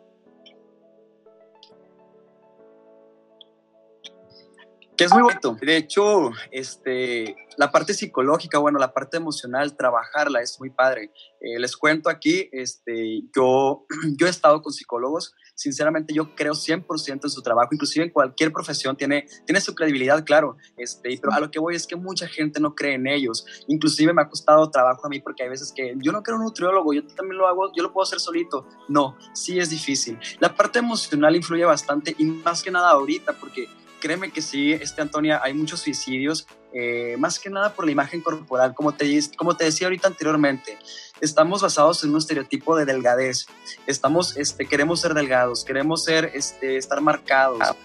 Que 4.96 5.04
es 5.04 5.12
muy 5.12 5.22
bonito. 5.22 5.56
De 5.60 5.76
hecho, 5.76 6.30
este, 6.50 7.36
la 7.56 7.70
parte 7.70 7.94
psicológica, 7.94 8.58
bueno, 8.58 8.78
la 8.78 8.92
parte 8.92 9.16
emocional, 9.16 9.76
trabajarla 9.76 10.40
es 10.42 10.58
muy 10.60 10.70
padre. 10.70 11.10
Eh, 11.40 11.58
les 11.58 11.76
cuento 11.76 12.10
aquí, 12.10 12.48
este, 12.52 13.22
yo, 13.34 13.86
yo 14.18 14.26
he 14.26 14.30
estado 14.30 14.62
con 14.62 14.72
psicólogos 14.72 15.34
sinceramente 15.54 16.14
yo 16.14 16.34
creo 16.34 16.52
100% 16.52 17.20
en 17.24 17.30
su 17.30 17.42
trabajo, 17.42 17.70
inclusive 17.72 18.04
en 18.04 18.10
cualquier 18.10 18.52
profesión 18.52 18.96
tiene, 18.96 19.26
tiene 19.46 19.60
su 19.60 19.74
credibilidad, 19.74 20.24
claro, 20.24 20.56
este, 20.76 21.18
pero 21.20 21.32
a 21.32 21.40
lo 21.40 21.50
que 21.50 21.58
voy 21.58 21.74
es 21.74 21.86
que 21.86 21.96
mucha 21.96 22.26
gente 22.26 22.60
no 22.60 22.74
cree 22.74 22.94
en 22.94 23.06
ellos, 23.06 23.44
inclusive 23.68 24.12
me 24.12 24.22
ha 24.22 24.28
costado 24.28 24.70
trabajo 24.70 25.06
a 25.06 25.08
mí 25.08 25.20
porque 25.20 25.42
hay 25.42 25.48
veces 25.48 25.72
que 25.74 25.94
yo 25.98 26.12
no 26.12 26.22
creo 26.22 26.36
un 26.36 26.44
nutriólogo, 26.44 26.92
yo 26.92 27.06
también 27.06 27.38
lo 27.38 27.46
hago, 27.46 27.72
yo 27.74 27.82
lo 27.82 27.92
puedo 27.92 28.04
hacer 28.04 28.20
solito, 28.20 28.66
no, 28.88 29.16
sí 29.34 29.58
es 29.58 29.70
difícil. 29.70 30.18
La 30.40 30.54
parte 30.54 30.78
emocional 30.78 31.36
influye 31.36 31.64
bastante 31.64 32.14
y 32.18 32.24
más 32.24 32.62
que 32.62 32.70
nada 32.70 32.90
ahorita 32.90 33.34
porque 33.38 33.68
créeme 34.02 34.32
que 34.32 34.42
sí, 34.42 34.72
este 34.72 35.00
Antonia, 35.00 35.40
hay 35.42 35.54
muchos 35.54 35.80
suicidios, 35.80 36.48
eh, 36.74 37.14
más 37.18 37.38
que 37.38 37.48
nada 37.48 37.72
por 37.72 37.86
la 37.86 37.92
imagen 37.92 38.20
corporal, 38.20 38.74
como 38.74 38.92
te, 38.92 39.20
como 39.38 39.56
te 39.56 39.64
decía 39.64 39.86
ahorita 39.86 40.08
anteriormente 40.08 40.76
estamos 41.22 41.62
basados 41.62 42.02
en 42.02 42.10
un 42.10 42.18
estereotipo 42.18 42.76
de 42.76 42.84
delgadez. 42.84 43.46
Estamos, 43.86 44.36
este, 44.36 44.66
queremos 44.66 45.00
ser 45.00 45.14
delgados, 45.14 45.64
queremos 45.64 46.02
ser, 46.02 46.32
este, 46.34 46.76
estar 46.76 47.00
marcados. 47.00 47.60
Ah. 47.62 47.76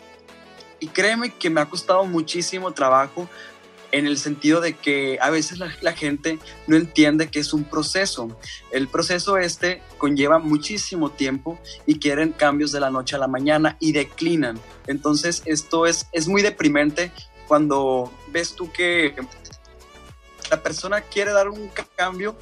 Y 0.80 0.88
créeme 0.88 1.30
que 1.30 1.50
me 1.52 1.62
ha 1.62 1.66
costado 1.68 2.04
muchísimo 2.06 2.72
trabajo 2.72 3.30
en 3.92 4.06
el 4.06 4.18
sentido 4.18 4.62
de 4.62 4.74
que 4.76 5.18
a 5.22 5.30
veces 5.30 5.60
la, 5.60 5.94
gente 5.94 6.40
no 6.68 6.76
entiende 6.76 7.30
que 7.30 7.40
es 7.40 7.54
un 7.54 7.64
proceso. 7.64 8.38
El 8.72 8.88
proceso 8.88 9.38
este 9.38 9.82
conlleva 9.98 10.40
muchísimo 10.40 11.10
tiempo 11.10 11.60
y 11.86 12.00
quieren 12.00 12.32
cambios 12.32 12.72
de 12.72 12.80
la 12.80 12.92
noche 12.92 13.16
a 13.16 13.20
la 13.20 13.28
mañana 13.28 13.78
y 13.80 13.92
declinan. 13.92 14.60
Entonces 14.88 15.42
esto 15.46 15.86
es, 15.86 16.08
es 16.12 16.28
muy 16.28 16.42
deprimente 16.42 17.12
cuando 17.48 18.12
ves 18.30 18.54
tú 18.54 18.72
que 18.72 19.16
la 20.52 20.62
persona 20.62 21.02
quiere 21.02 21.32
dar 21.32 21.50
un 21.50 21.70
cambio 21.96 22.38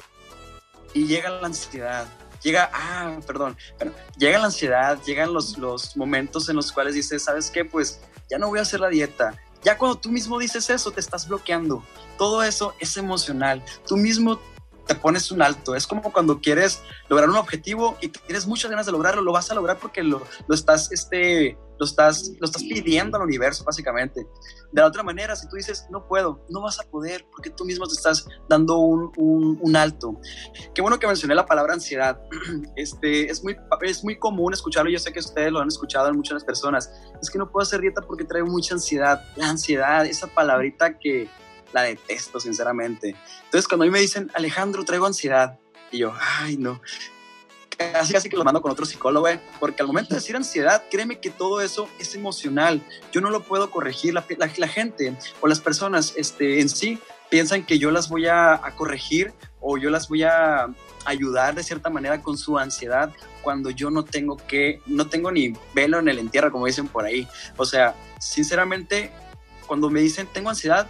y 0.92 1.06
llega 1.06 1.30
la 1.30 1.46
ansiedad, 1.46 2.06
llega, 2.42 2.70
ah, 2.72 3.18
perdón, 3.26 3.56
bueno, 3.76 3.92
llega 4.16 4.38
la 4.38 4.46
ansiedad, 4.46 4.98
llegan 5.04 5.32
los, 5.32 5.58
los 5.58 5.96
momentos 5.96 6.48
en 6.48 6.56
los 6.56 6.72
cuales 6.72 6.94
dices, 6.94 7.22
¿sabes 7.22 7.50
qué? 7.50 7.64
Pues 7.64 8.00
ya 8.28 8.38
no 8.38 8.48
voy 8.48 8.58
a 8.58 8.62
hacer 8.62 8.80
la 8.80 8.88
dieta. 8.88 9.36
Ya 9.62 9.76
cuando 9.78 9.98
tú 9.98 10.10
mismo 10.10 10.38
dices 10.38 10.70
eso, 10.70 10.90
te 10.90 11.00
estás 11.00 11.28
bloqueando. 11.28 11.82
Todo 12.18 12.42
eso 12.42 12.74
es 12.78 12.96
emocional. 12.96 13.64
Tú 13.86 13.96
mismo 13.96 14.40
te 14.86 14.94
pones 14.94 15.30
un 15.30 15.42
alto. 15.42 15.74
Es 15.74 15.86
como 15.86 16.12
cuando 16.12 16.40
quieres 16.40 16.80
lograr 17.08 17.28
un 17.28 17.36
objetivo 17.36 17.96
y 18.00 18.08
tienes 18.08 18.46
muchas 18.46 18.70
ganas 18.70 18.86
de 18.86 18.92
lograrlo, 18.92 19.22
lo 19.22 19.32
vas 19.32 19.50
a 19.50 19.54
lograr 19.54 19.78
porque 19.78 20.02
lo, 20.02 20.22
lo, 20.46 20.54
estás, 20.54 20.92
este, 20.92 21.58
lo, 21.78 21.86
estás, 21.86 22.32
lo 22.38 22.46
estás 22.46 22.62
pidiendo 22.62 23.16
al 23.16 23.24
universo, 23.24 23.64
básicamente. 23.64 24.26
De 24.72 24.80
la 24.80 24.86
otra 24.86 25.02
manera, 25.02 25.36
si 25.36 25.48
tú 25.48 25.56
dices, 25.56 25.86
no 25.90 26.06
puedo, 26.06 26.44
no 26.48 26.62
vas 26.62 26.80
a 26.80 26.84
poder 26.84 27.26
porque 27.30 27.50
tú 27.50 27.64
mismo 27.64 27.86
te 27.86 27.94
estás 27.94 28.26
dando 28.48 28.78
un, 28.78 29.12
un, 29.16 29.76
alto. 29.76 30.18
Qué 30.74 30.82
bueno 30.82 30.98
que 30.98 31.06
mencioné 31.06 31.34
la 31.34 31.46
palabra 31.46 31.74
ansiedad. 31.74 32.20
Este, 32.76 33.30
es, 33.30 33.42
muy, 33.42 33.56
es 33.82 34.04
muy 34.04 34.18
común 34.18 34.52
escucharlo, 34.52 34.90
yo 34.90 34.98
sé 34.98 35.12
que 35.12 35.20
ustedes 35.20 35.50
lo 35.50 35.60
han 35.60 35.68
escuchado 35.68 36.08
en 36.08 36.16
muchas 36.16 36.44
personas. 36.44 36.90
Es 37.20 37.30
que 37.30 37.38
no 37.38 37.50
puedo 37.50 37.62
hacer 37.62 37.80
dieta 37.80 38.02
porque 38.02 38.24
traigo 38.24 38.48
mucha 38.48 38.74
ansiedad. 38.74 39.24
La 39.36 39.48
ansiedad, 39.48 40.04
esa 40.04 40.26
palabrita 40.26 40.98
que 40.98 41.28
la 41.72 41.82
detesto, 41.82 42.40
sinceramente. 42.40 43.16
Entonces, 43.44 43.66
cuando 43.68 43.84
a 43.84 43.86
mí 43.86 43.92
me 43.92 44.00
dicen, 44.00 44.30
Alejandro, 44.34 44.84
traigo 44.84 45.06
ansiedad, 45.06 45.58
y 45.90 45.98
yo, 45.98 46.12
ay, 46.18 46.56
no. 46.56 46.80
Casi, 47.76 48.12
casi 48.12 48.28
que 48.30 48.36
lo 48.36 48.44
mando 48.44 48.62
con 48.62 48.70
otro 48.70 48.86
psicólogo, 48.86 49.28
¿eh? 49.28 49.38
porque 49.60 49.82
al 49.82 49.86
momento 49.86 50.10
de 50.10 50.20
decir 50.20 50.34
ansiedad, 50.34 50.84
créeme 50.90 51.20
que 51.20 51.30
todo 51.30 51.60
eso 51.60 51.88
es 51.98 52.14
emocional. 52.14 52.82
Yo 53.12 53.20
no 53.20 53.30
lo 53.30 53.42
puedo 53.42 53.70
corregir. 53.70 54.14
La, 54.14 54.24
la, 54.38 54.68
gente 54.68 55.14
o 55.40 55.46
las 55.46 55.60
personas 55.60 56.14
este, 56.16 56.60
en 56.60 56.70
sí 56.70 56.98
piensan 57.28 57.66
que 57.66 57.78
yo 57.78 57.90
las 57.90 58.08
voy 58.08 58.26
a, 58.28 58.54
a 58.54 58.74
corregir 58.76 59.34
o 59.60 59.76
yo 59.76 59.90
las 59.90 60.08
voy 60.08 60.22
a 60.22 60.68
ayudar 61.04 61.54
de 61.54 61.62
cierta 61.62 61.90
manera 61.90 62.22
con 62.22 62.38
su 62.38 62.58
ansiedad 62.58 63.12
cuando 63.42 63.70
yo 63.70 63.90
no 63.90 64.04
tengo 64.04 64.36
que, 64.36 64.80
no 64.86 65.06
tengo 65.08 65.30
ni 65.30 65.52
velo 65.72 66.00
en 66.00 66.08
el 66.08 66.18
entierro, 66.18 66.50
como 66.50 66.66
dicen 66.66 66.88
por 66.88 67.04
ahí. 67.04 67.28
O 67.56 67.64
sea, 67.64 67.94
sinceramente, 68.18 69.12
cuando 69.66 69.88
me 69.88 70.00
dicen 70.00 70.26
tengo 70.32 70.50
ansiedad, 70.50 70.88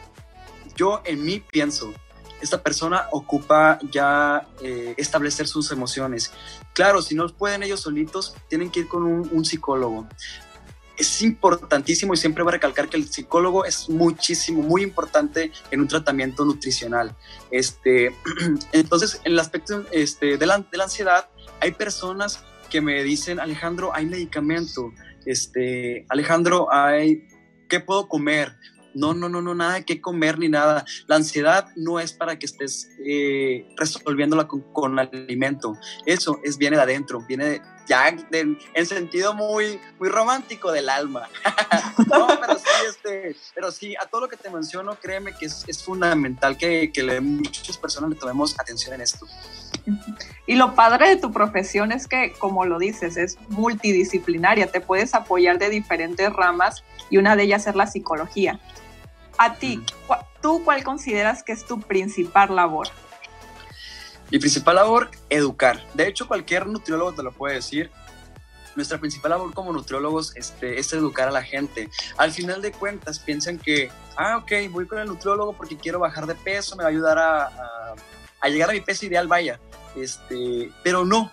yo 0.75 1.03
en 1.05 1.25
mí 1.25 1.43
pienso, 1.51 1.93
esta 2.41 2.63
persona 2.63 3.07
ocupa 3.13 3.79
ya 3.91 4.47
eh, 4.63 4.95
establecer 4.97 5.47
sus 5.47 5.71
emociones. 5.71 6.33
Claro, 6.73 7.03
si 7.03 7.15
no 7.15 7.29
pueden 7.29 7.63
ellos 7.63 7.81
solitos, 7.81 8.35
tienen 8.49 8.71
que 8.71 8.81
ir 8.81 8.89
con 8.89 9.05
un, 9.05 9.45
psicólogo. 9.45 10.07
Es 10.97 11.23
importantísimo 11.23 12.15
y 12.15 12.17
siempre 12.17 12.43
voy 12.43 12.51
a 12.51 12.55
recalcar 12.55 12.89
que 12.89 12.97
el 12.97 13.09
psicólogo 13.09 13.65
es 13.65 13.89
muchísimo, 13.89 14.63
muy 14.63 14.83
importante 14.83 15.53
en 15.71 15.81
un 15.81 15.89
tratamiento 15.89 16.45
nutricional. 16.45 17.15
Este, 17.51 18.15
entonces, 18.73 19.21
en 19.25 19.33
el 19.33 19.39
aspecto 19.39 19.85
este, 19.93 20.39
de, 20.39 20.47
la, 20.47 20.59
de 20.59 20.77
la 20.77 20.85
ansiedad, 20.85 21.29
hay 21.61 21.73
personas 21.73 22.41
que 22.71 22.81
me 22.81 23.03
dicen, 23.03 23.41
Alejandro, 23.41 23.95
hay 23.95 24.07
medicamento, 24.07 24.93
este, 25.25 26.07
Alejandro, 26.09 26.73
hay, 26.73 27.29
¿qué 27.69 27.81
puedo 27.81 28.09
comer? 28.09 28.57
No, 28.97 29.13
no, 29.13 29.29
no, 29.29 29.43
no, 29.43 29.55
nada 29.55 29.83
que 29.83 30.01
comer 30.01 30.39
ni 30.39 30.49
nada. 30.49 30.87
La 31.07 31.17
ansiedad 31.17 31.69
no 31.77 32.01
es 32.01 32.15
para 32.15 32.39
que 32.39 32.47
estés 32.47 32.89
eh, 33.07 33.69
resolviéndola 33.77 34.49
con, 34.49 34.63
con, 34.73 34.99
alimento. 34.99 35.77
Eso 36.07 36.41
es, 36.43 36.57
viene 36.57 36.77
de 36.77 36.83
adentro, 36.83 37.23
viene 37.29 37.61
ya 37.87 38.09
en 38.09 38.87
sentido 38.87 39.35
muy, 39.35 39.79
muy 39.99 40.09
romántico 40.09 40.73
del 40.73 40.89
alma. 40.89 41.29
no, 42.11 42.27
pero 42.41 42.59
sí, 42.59 42.65
este, 42.89 43.37
pero 43.55 43.71
sí, 43.71 43.95
a 43.97 44.07
todo 44.07 44.23
lo 44.23 44.29
que 44.29 44.39
te 44.39 44.49
menciono, 44.49 44.99
créeme 44.99 45.35
que 45.35 45.45
es, 45.45 45.65
es 45.69 45.83
fundamental 45.83 46.57
que, 46.57 46.91
que 46.91 47.21
muchas 47.21 47.77
personas 47.77 48.11
le 48.11 48.17
tomemos 48.17 48.59
atención 48.59 48.95
en 48.95 49.03
esto. 49.03 49.27
Y 50.47 50.55
lo 50.57 50.75
padre 50.75 51.11
de 51.11 51.17
tu 51.17 51.33
profesión 51.33 51.93
es 51.93 52.09
que, 52.09 52.33
como 52.39 52.65
lo 52.65 52.79
dices, 52.79 53.17
es 53.17 53.39
multidisciplinaria, 53.51 54.67
te 54.67 54.81
puedes 54.81 55.15
apoyar 55.15 55.59
de 55.59 55.69
diferentes 55.69 56.33
ramas 56.33 56.83
y 57.11 57.19
una 57.19 57.37
de 57.37 57.45
ellas 57.45 57.67
es 57.67 57.77
la 57.77 57.87
psicología. 57.87 58.59
A 59.39 59.55
ti, 59.55 59.85
¿tú 60.41 60.63
cuál 60.65 60.83
consideras 60.83 61.43
que 61.43 61.53
es 61.53 61.67
tu 61.67 61.81
principal 61.81 62.55
labor? 62.55 62.89
Mi 64.31 64.39
principal 64.39 64.77
labor, 64.77 65.11
educar. 65.31 65.85
De 65.95 66.09
hecho, 66.09 66.27
cualquier 66.27 66.67
nutriólogo 66.67 67.13
te 67.13 67.23
lo 67.23 67.33
puede 67.33 67.57
decir. 67.57 67.91
Nuestra 68.75 68.99
principal 68.99 69.31
labor 69.31 69.55
como 69.55 69.73
nutriólogos 69.73 70.37
este, 70.37 70.79
es 70.79 70.93
educar 70.93 71.29
a 71.29 71.31
la 71.31 71.43
gente. 71.43 71.89
Al 72.17 72.33
final 72.33 72.61
de 72.61 72.73
cuentas, 72.73 73.19
piensan 73.19 73.59
que, 73.59 73.91
ah, 74.17 74.39
ok, 74.39 74.53
voy 74.71 74.87
con 74.87 74.99
el 74.99 75.07
nutriólogo 75.07 75.53
porque 75.53 75.77
quiero 75.77 75.99
bajar 76.01 76.27
de 76.27 76.35
peso, 76.35 76.77
me 76.77 76.83
va 76.83 76.89
a 76.89 76.93
ayudar 76.93 77.19
a, 77.19 77.95
a, 78.41 78.49
llegar 78.49 78.71
a 78.71 78.73
mi 78.73 78.81
peso 78.81 79.07
ideal, 79.07 79.29
vaya. 79.29 79.61
Este, 79.95 80.71
pero 80.83 81.05
no, 81.05 81.31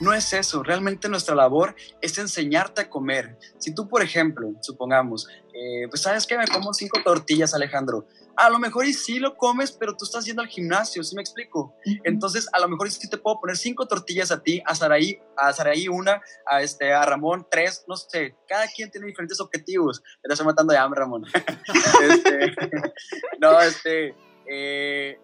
no 0.00 0.12
es 0.12 0.32
eso. 0.32 0.62
Realmente 0.62 1.08
nuestra 1.08 1.34
labor 1.34 1.74
es 2.00 2.18
enseñarte 2.18 2.82
a 2.82 2.90
comer. 2.90 3.38
Si 3.58 3.74
tú, 3.74 3.88
por 3.88 4.02
ejemplo, 4.02 4.52
supongamos, 4.60 5.28
eh, 5.52 5.86
pues 5.88 6.02
sabes 6.02 6.26
que 6.26 6.36
me 6.36 6.46
como 6.46 6.72
cinco 6.74 7.00
tortillas, 7.04 7.54
Alejandro. 7.54 8.06
A 8.36 8.50
lo 8.50 8.58
mejor 8.58 8.84
y 8.84 8.92
sí 8.92 9.20
lo 9.20 9.36
comes, 9.36 9.70
pero 9.70 9.96
tú 9.96 10.04
estás 10.04 10.24
yendo 10.24 10.42
al 10.42 10.48
gimnasio, 10.48 11.04
¿sí 11.04 11.14
me 11.14 11.22
explico? 11.22 11.76
Entonces, 12.02 12.48
a 12.52 12.58
lo 12.58 12.68
mejor 12.68 12.90
sí 12.90 13.08
te 13.08 13.16
puedo 13.16 13.40
poner 13.40 13.56
cinco 13.56 13.86
tortillas 13.86 14.32
a 14.32 14.42
ti, 14.42 14.60
a 14.66 14.74
Saraí, 14.74 15.20
a 15.36 15.52
Saraí 15.52 15.86
una, 15.86 16.20
a, 16.44 16.60
este, 16.60 16.92
a 16.92 17.04
Ramón 17.04 17.46
tres, 17.48 17.84
no 17.86 17.96
sé. 17.96 18.34
Cada 18.48 18.66
quien 18.66 18.90
tiene 18.90 19.06
diferentes 19.06 19.40
objetivos. 19.40 20.02
Te 20.20 20.32
estoy 20.32 20.46
matando 20.46 20.72
de 20.72 20.78
hambre, 20.78 21.00
Ramón. 21.00 21.24
este, 22.02 22.54
no, 23.40 23.60
este... 23.60 24.14
Eh, 24.46 25.18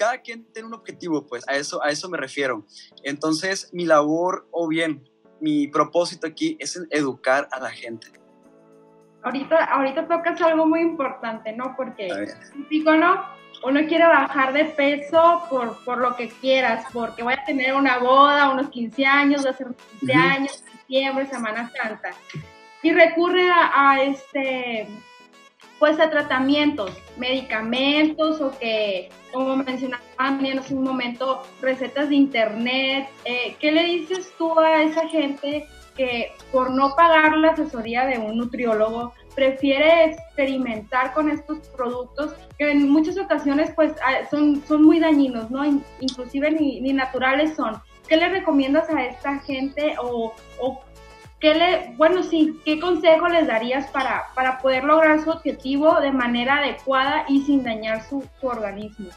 cada 0.00 0.22
quien 0.22 0.50
tiene 0.50 0.66
un 0.66 0.72
objetivo, 0.72 1.26
pues 1.26 1.46
a 1.46 1.56
eso, 1.56 1.84
a 1.84 1.90
eso 1.90 2.08
me 2.08 2.16
refiero. 2.16 2.64
Entonces, 3.02 3.68
mi 3.74 3.84
labor 3.84 4.48
o 4.50 4.66
bien 4.66 5.06
mi 5.40 5.68
propósito 5.68 6.26
aquí 6.26 6.56
es 6.58 6.80
educar 6.88 7.48
a 7.52 7.60
la 7.60 7.68
gente. 7.68 8.06
ahorita, 9.22 9.62
ahorita 9.62 10.08
tocas 10.08 10.40
algo 10.40 10.64
muy 10.66 10.80
importante, 10.80 11.52
¿no? 11.52 11.74
Porque, 11.76 12.08
típico, 12.54 12.94
¿no? 12.94 13.22
Uno 13.62 13.80
quiere 13.86 14.06
bajar 14.06 14.54
de 14.54 14.64
peso 14.64 15.42
por, 15.50 15.84
por 15.84 15.98
lo 15.98 16.16
que 16.16 16.30
quieras, 16.30 16.86
porque 16.94 17.22
voy 17.22 17.34
a 17.34 17.44
tener 17.44 17.74
una 17.74 17.98
boda, 17.98 18.48
unos 18.48 18.70
15 18.70 19.04
años, 19.04 19.42
voy 19.42 19.50
a 19.50 19.52
hacer 19.52 19.66
15 20.00 20.14
años, 20.14 20.64
diciembre, 20.88 21.26
Semana 21.26 21.70
Santa. 21.76 22.12
Y 22.82 22.90
recurre 22.92 23.50
a, 23.50 23.90
a 23.90 24.02
este 24.02 24.88
pues 25.80 25.98
a 25.98 26.10
tratamientos, 26.10 26.92
medicamentos 27.16 28.40
o 28.42 28.56
que, 28.58 29.08
como 29.32 29.56
mencionaban 29.56 30.38
bien 30.38 30.58
hace 30.58 30.74
un 30.74 30.84
momento, 30.84 31.42
recetas 31.62 32.10
de 32.10 32.16
internet. 32.16 33.08
Eh, 33.24 33.56
¿Qué 33.58 33.72
le 33.72 33.84
dices 33.84 34.30
tú 34.36 34.60
a 34.60 34.82
esa 34.82 35.08
gente 35.08 35.66
que 35.96 36.32
por 36.52 36.70
no 36.70 36.94
pagar 36.94 37.36
la 37.38 37.52
asesoría 37.52 38.04
de 38.04 38.18
un 38.18 38.36
nutriólogo 38.36 39.14
prefiere 39.34 40.04
experimentar 40.04 41.14
con 41.14 41.30
estos 41.30 41.58
productos 41.70 42.34
que 42.58 42.70
en 42.70 42.90
muchas 42.90 43.16
ocasiones 43.16 43.72
pues 43.74 43.92
ah, 44.04 44.26
son, 44.30 44.62
son 44.68 44.84
muy 44.84 45.00
dañinos, 45.00 45.50
¿no? 45.50 45.64
Inclusive 46.00 46.50
ni, 46.50 46.82
ni 46.82 46.92
naturales 46.92 47.56
son. 47.56 47.80
¿Qué 48.06 48.18
le 48.18 48.28
recomiendas 48.28 48.90
a 48.90 49.02
esta 49.02 49.38
gente 49.38 49.94
o 50.02 50.34
¿qué 51.40 51.54
le, 51.54 51.94
bueno, 51.96 52.22
sí, 52.22 52.60
qué 52.64 52.78
consejo 52.78 53.28
les 53.28 53.46
darías 53.46 53.90
para, 53.90 54.26
para 54.34 54.60
poder 54.60 54.84
lograr 54.84 55.24
su 55.24 55.30
objetivo 55.30 56.00
de 56.00 56.12
manera 56.12 56.58
adecuada 56.58 57.24
y 57.28 57.42
sin 57.42 57.64
dañar 57.64 58.06
su, 58.08 58.24
organismo? 58.42 59.08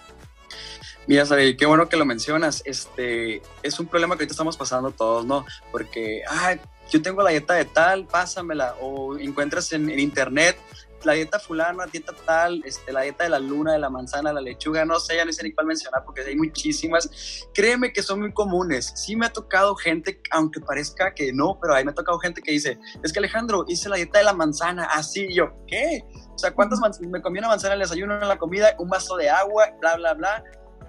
Mira, 1.06 1.26
Sari, 1.26 1.58
qué 1.58 1.66
bueno 1.66 1.90
que 1.90 1.98
lo 1.98 2.06
mencionas. 2.06 2.62
Este 2.66 3.42
es 3.62 3.80
un 3.80 3.88
problema 3.88 4.16
que 4.16 4.24
ahorita 4.24 4.34
estamos 4.34 4.56
pasando 4.56 4.92
todos, 4.92 5.26
¿no? 5.26 5.46
Porque, 5.70 6.22
ah, 6.30 6.56
yo 6.90 7.02
tengo 7.02 7.22
la 7.24 7.32
dieta 7.32 7.56
de 7.56 7.66
tal, 7.66 8.06
pásamela. 8.06 8.76
O 8.80 9.18
encuentras 9.18 9.74
en, 9.74 9.90
en 9.90 10.00
internet 10.00 10.58
la 11.06 11.14
dieta 11.14 11.40
fulana, 11.40 11.86
dieta 11.86 12.14
tal, 12.26 12.62
este, 12.66 12.92
la 12.92 13.02
dieta 13.02 13.24
de 13.24 13.30
la 13.30 13.40
luna, 13.40 13.74
de 13.74 13.80
la 13.80 13.90
manzana, 13.90 14.34
la 14.34 14.42
lechuga, 14.42 14.86
no 14.86 15.00
sé, 15.00 15.18
ya 15.18 15.26
no 15.26 15.32
sé 15.32 15.44
ni 15.44 15.54
cuál 15.54 15.68
mencionar 15.68 16.04
porque 16.06 16.22
hay 16.22 16.36
muchísimas. 16.36 17.48
Créeme 17.54 17.94
que 17.94 18.02
son 18.04 18.20
muy 18.20 18.34
comunes. 18.34 18.94
Sí 18.96 19.16
me 19.16 19.26
ha 19.26 19.34
tocado 19.34 19.76
gente, 19.76 20.22
aunque 20.32 20.60
parezca 20.60 21.14
que 21.14 21.34
no, 21.34 21.58
pero 21.62 21.74
ahí 21.74 21.84
me 21.84 21.92
ha 21.92 21.96
tocado 21.96 22.20
gente 22.20 22.42
que 22.42 22.52
dice, 22.52 22.80
es 23.04 23.14
que 23.14 23.20
Alejandro, 23.20 23.66
hice 23.68 23.90
la 23.90 23.96
dieta 23.96 24.20
de 24.20 24.26
la 24.26 24.34
manzana, 24.34 24.86
así 24.86 25.34
yo, 25.34 25.54
¿qué? 25.68 26.04
O 26.34 26.38
sea, 26.38 26.54
¿cuántas 26.54 26.80
manzanas? 26.80 27.10
Me 27.10 27.22
comí 27.22 27.40
una 27.40 27.48
manzana 27.48 27.74
en 27.74 27.82
el 27.82 27.88
desayuno, 27.88 28.22
en 28.22 28.28
la 28.28 28.38
comida, 28.38 28.76
un 28.80 28.90
vaso 28.90 29.18
de 29.18 29.30
agua, 29.30 29.70
bla, 29.80 29.96
bla, 29.96 30.14
bla 30.14 30.44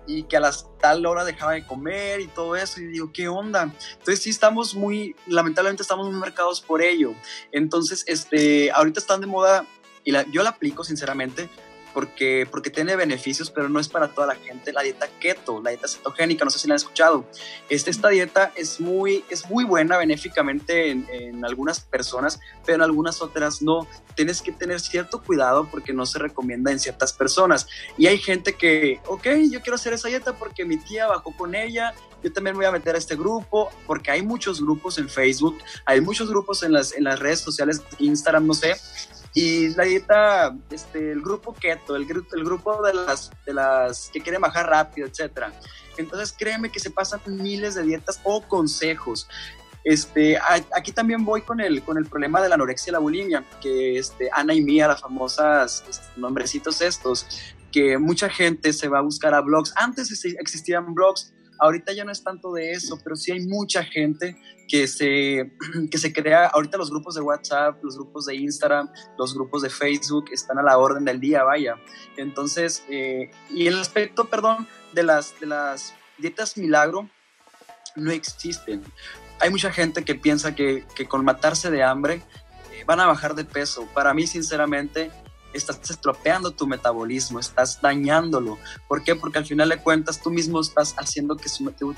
y 0.07 0.25
que 0.25 0.37
a 0.37 0.41
las 0.41 0.69
tal 0.81 1.07
hora 1.07 1.25
dejaba 1.25 1.53
de 1.53 1.67
comer 1.67 2.21
y 2.21 2.27
todo 2.29 2.57
eso 2.57 2.81
y 2.81 2.87
digo, 2.87 3.11
¿qué 3.13 3.29
onda? 3.29 3.73
Entonces 3.93 4.21
sí 4.21 4.31
estamos 4.31 4.75
muy, 4.75 5.17
lamentablemente 5.27 5.83
estamos 5.83 6.07
muy 6.07 6.19
marcados 6.19 6.61
por 6.61 6.83
ello. 6.83 7.15
Entonces, 7.53 8.05
este, 8.07 8.71
ahorita 8.71 9.01
están 9.01 9.21
de 9.21 9.27
moda 9.27 9.67
y 10.05 10.13
yo 10.31 10.43
la 10.43 10.51
aplico 10.51 10.85
sinceramente 10.85 11.49
porque, 11.95 12.47
porque 12.51 12.71
tiene 12.71 12.97
beneficios, 12.97 13.51
pero 13.51 13.69
no 13.69 13.79
es 13.79 13.89
para 13.89 14.09
toda 14.09 14.27
la 14.27 14.35
gente. 14.35 14.73
La 14.73 14.83
dieta 14.83 15.07
keto, 15.21 15.63
la 15.63 15.71
dieta 15.71 15.87
cetogénica, 15.87 16.45
no 16.45 16.51
sé 16.51 16.59
si 16.59 16.67
la 16.67 16.75
han 16.75 16.77
escuchado. 16.77 17.25
Este, 17.71 17.91
esta 17.91 18.09
dieta 18.09 18.53
es 18.57 18.81
muy, 18.81 19.25
es 19.31 19.49
muy 19.49 19.65
buena 19.65 19.97
benéficamente 19.97 20.91
en, 20.91 21.07
en, 21.11 21.45
algunas 21.45 21.81
personas, 21.81 22.41
pero 22.67 22.77
en 22.77 22.83
algunas 22.83 23.23
otras 23.23 23.63
no. 23.63 23.87
Tienes 24.17 24.43
que 24.43 24.53
tener 24.53 24.81
cierto 24.81 25.23
cuidado 25.23 25.69
porque 25.71 25.93
no 25.93 26.05
se 26.05 26.19
recomienda 26.19 26.73
en 26.73 26.81
ciertas 26.81 27.13
personas. 27.13 27.69
Y 27.97 28.09
hay 28.09 28.19
gente 28.19 28.55
que, 28.55 29.01
ok, 29.07 29.27
yo 29.51 29.63
quiero 29.63 29.77
hacer 29.77 29.93
esa 29.93 30.09
dieta 30.09 30.37
porque 30.37 30.65
mi 30.65 30.77
tía 30.77 31.07
bajó 31.07 31.33
con 31.37 31.55
ella 31.55 31.95
yo 32.25 32.33
también 32.33 32.57
voy 32.57 32.65
a 32.65 32.73
meter 32.73 32.95
a 32.95 32.99
este 32.99 33.17
grupo, 33.17 33.69
porque 33.87 34.11
hay 34.11 34.23
muchos 34.23 34.63
grupos 34.63 34.97
en 34.97 35.11
Facebook, 35.11 35.59
hay 35.85 36.01
muchos 36.01 36.31
grupos 36.31 36.63
en 36.63 36.73
las, 36.73 36.95
en 36.95 37.05
las 37.05 37.19
redes 37.19 37.41
sociales, 37.41 37.83
Instagram, 37.99 38.47
no 38.47 38.55
sé, 38.55 38.75
y 39.35 39.71
la 39.71 39.83
dieta, 39.85 40.57
este, 40.71 41.11
el 41.11 41.21
grupo 41.21 41.53
keto, 41.53 41.97
el, 41.97 42.07
el 42.09 42.45
grupo 42.45 42.81
de 42.83 42.95
las, 42.95 43.33
de 43.45 43.53
las 43.53 44.09
que 44.13 44.21
quieren 44.21 44.41
bajar 44.41 44.69
rápido, 44.69 45.09
etcétera. 45.09 45.53
Entonces 45.99 46.33
créeme 46.37 46.71
que 46.71 46.79
se 46.79 46.91
pasan 46.91 47.21
miles 47.27 47.75
de 47.75 47.83
dietas 47.83 48.21
o 48.23 48.41
consejos. 48.43 49.29
Este, 49.83 50.39
aquí 50.75 50.93
también 50.93 51.25
voy 51.25 51.43
con 51.43 51.61
el, 51.61 51.83
con 51.83 51.99
el 51.99 52.07
problema 52.07 52.41
de 52.41 52.49
la 52.49 52.55
anorexia 52.55 52.91
y 52.91 52.93
la 52.93 53.01
bulimia, 53.01 53.45
que 53.61 53.99
este, 53.99 54.31
Ana 54.33 54.55
y 54.55 54.63
Mía, 54.63 54.89
las 54.89 55.01
famosas 55.01 55.85
este, 55.91 56.07
nombrecitos 56.17 56.81
estos, 56.81 57.27
que 57.71 57.99
mucha 57.99 58.31
gente 58.31 58.73
se 58.73 58.89
va 58.89 59.01
a 59.01 59.03
buscar 59.03 59.35
a 59.35 59.41
blogs. 59.41 59.75
Antes 59.77 60.25
existían 60.39 60.95
blogs, 60.95 61.35
Ahorita 61.59 61.93
ya 61.93 62.05
no 62.05 62.13
es 62.13 62.23
tanto 62.23 62.53
de 62.53 62.73
eso, 62.73 62.99
pero 63.03 63.17
sí 63.17 63.33
hay 63.33 63.47
mucha 63.47 63.85
gente 63.85 64.37
que 64.69 64.87
se, 64.87 65.53
que 65.91 65.99
se 65.99 66.13
crea, 66.13 66.47
ahorita 66.47 66.77
los 66.77 66.91
grupos 66.91 67.15
de 67.15 67.21
WhatsApp, 67.21 67.83
los 67.83 67.97
grupos 67.97 68.27
de 68.27 68.37
Instagram, 68.37 68.91
los 69.19 69.35
grupos 69.35 69.63
de 69.63 69.71
Facebook 69.71 70.27
están 70.33 70.59
a 70.59 70.63
la 70.63 70.79
orden 70.79 71.05
del 71.05 71.21
día, 71.21 71.45
vaya. 71.45 71.77
Entonces, 72.17 72.83
eh, 72.89 73.31
y 73.51 73.67
el 73.67 73.79
aspecto, 73.79 74.27
perdón, 74.27 74.67
de 74.93 75.03
las, 75.03 75.39
de 75.41 75.47
las 75.47 75.95
dietas 76.19 76.57
milagro, 76.57 77.09
no 77.97 78.11
existen. 78.11 78.83
Hay 79.41 79.51
mucha 79.51 79.71
gente 79.73 80.05
que 80.05 80.15
piensa 80.15 80.55
que, 80.55 80.85
que 80.95 81.07
con 81.07 81.25
matarse 81.25 81.71
de 81.71 81.83
hambre 81.83 82.23
eh, 82.73 82.85
van 82.87 83.01
a 83.01 83.07
bajar 83.07 83.35
de 83.35 83.45
peso. 83.45 83.87
Para 83.95 84.15
mí, 84.15 84.27
sinceramente, 84.27 85.11
estás 85.55 85.79
estropeando 85.89 86.51
tu 86.51 86.67
metabolismo, 86.67 87.39
estás 87.39 87.81
dañándolo. 87.81 88.59
¿Por 88.89 89.03
qué? 89.03 89.15
Porque 89.15 89.39
al 89.39 89.47
final 89.47 89.69
de 89.69 89.79
cuentas 89.79 90.21
tú 90.21 90.31
mismo 90.31 90.61
estás 90.61 90.95
haciendo 90.99 91.37
que 91.37 91.49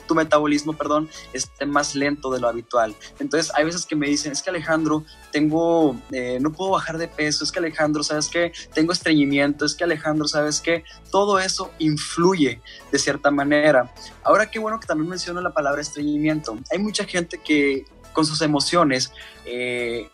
tu, 0.06 0.14
metabolismo, 0.14 0.74
perdón, 0.74 1.08
esté 1.32 1.66
más 1.66 1.94
lento 1.94 2.30
de 2.30 2.40
lo 2.40 2.48
habitual. 2.48 2.94
Entonces 3.18 3.52
hay 3.54 3.64
veces 3.64 3.86
que 3.86 3.96
me 3.96 4.06
dicen, 4.06 4.32
es 4.32 4.42
que 4.42 4.50
Alejandro, 4.50 5.04
tengo, 5.32 5.96
eh, 6.12 6.38
no 6.40 6.52
puedo 6.52 6.70
bajar 6.70 6.98
de 6.98 7.08
peso, 7.08 7.44
es 7.44 7.50
que 7.50 7.58
Alejandro, 7.58 8.02
¿sabes 8.02 8.28
qué? 8.28 8.52
Tengo 8.74 8.92
estreñimiento, 8.92 9.64
es 9.64 9.74
que 9.74 9.84
Alejandro, 9.84 10.28
¿sabes 10.28 10.60
qué? 10.60 10.84
Todo 11.10 11.38
eso 11.38 11.72
influye 11.78 12.60
de 12.92 12.98
cierta 12.98 13.30
manera. 13.30 13.92
Ahora 14.22 14.50
qué 14.50 14.58
bueno 14.58 14.78
que 14.78 14.86
también 14.86 15.08
menciono 15.08 15.40
la 15.40 15.52
palabra 15.52 15.80
estreñimiento. 15.80 16.58
Hay 16.70 16.78
mucha 16.78 17.04
gente 17.04 17.38
que 17.38 17.84
con 18.12 18.24
sus 18.24 18.40
emociones, 18.40 19.12
eh, 19.44 20.08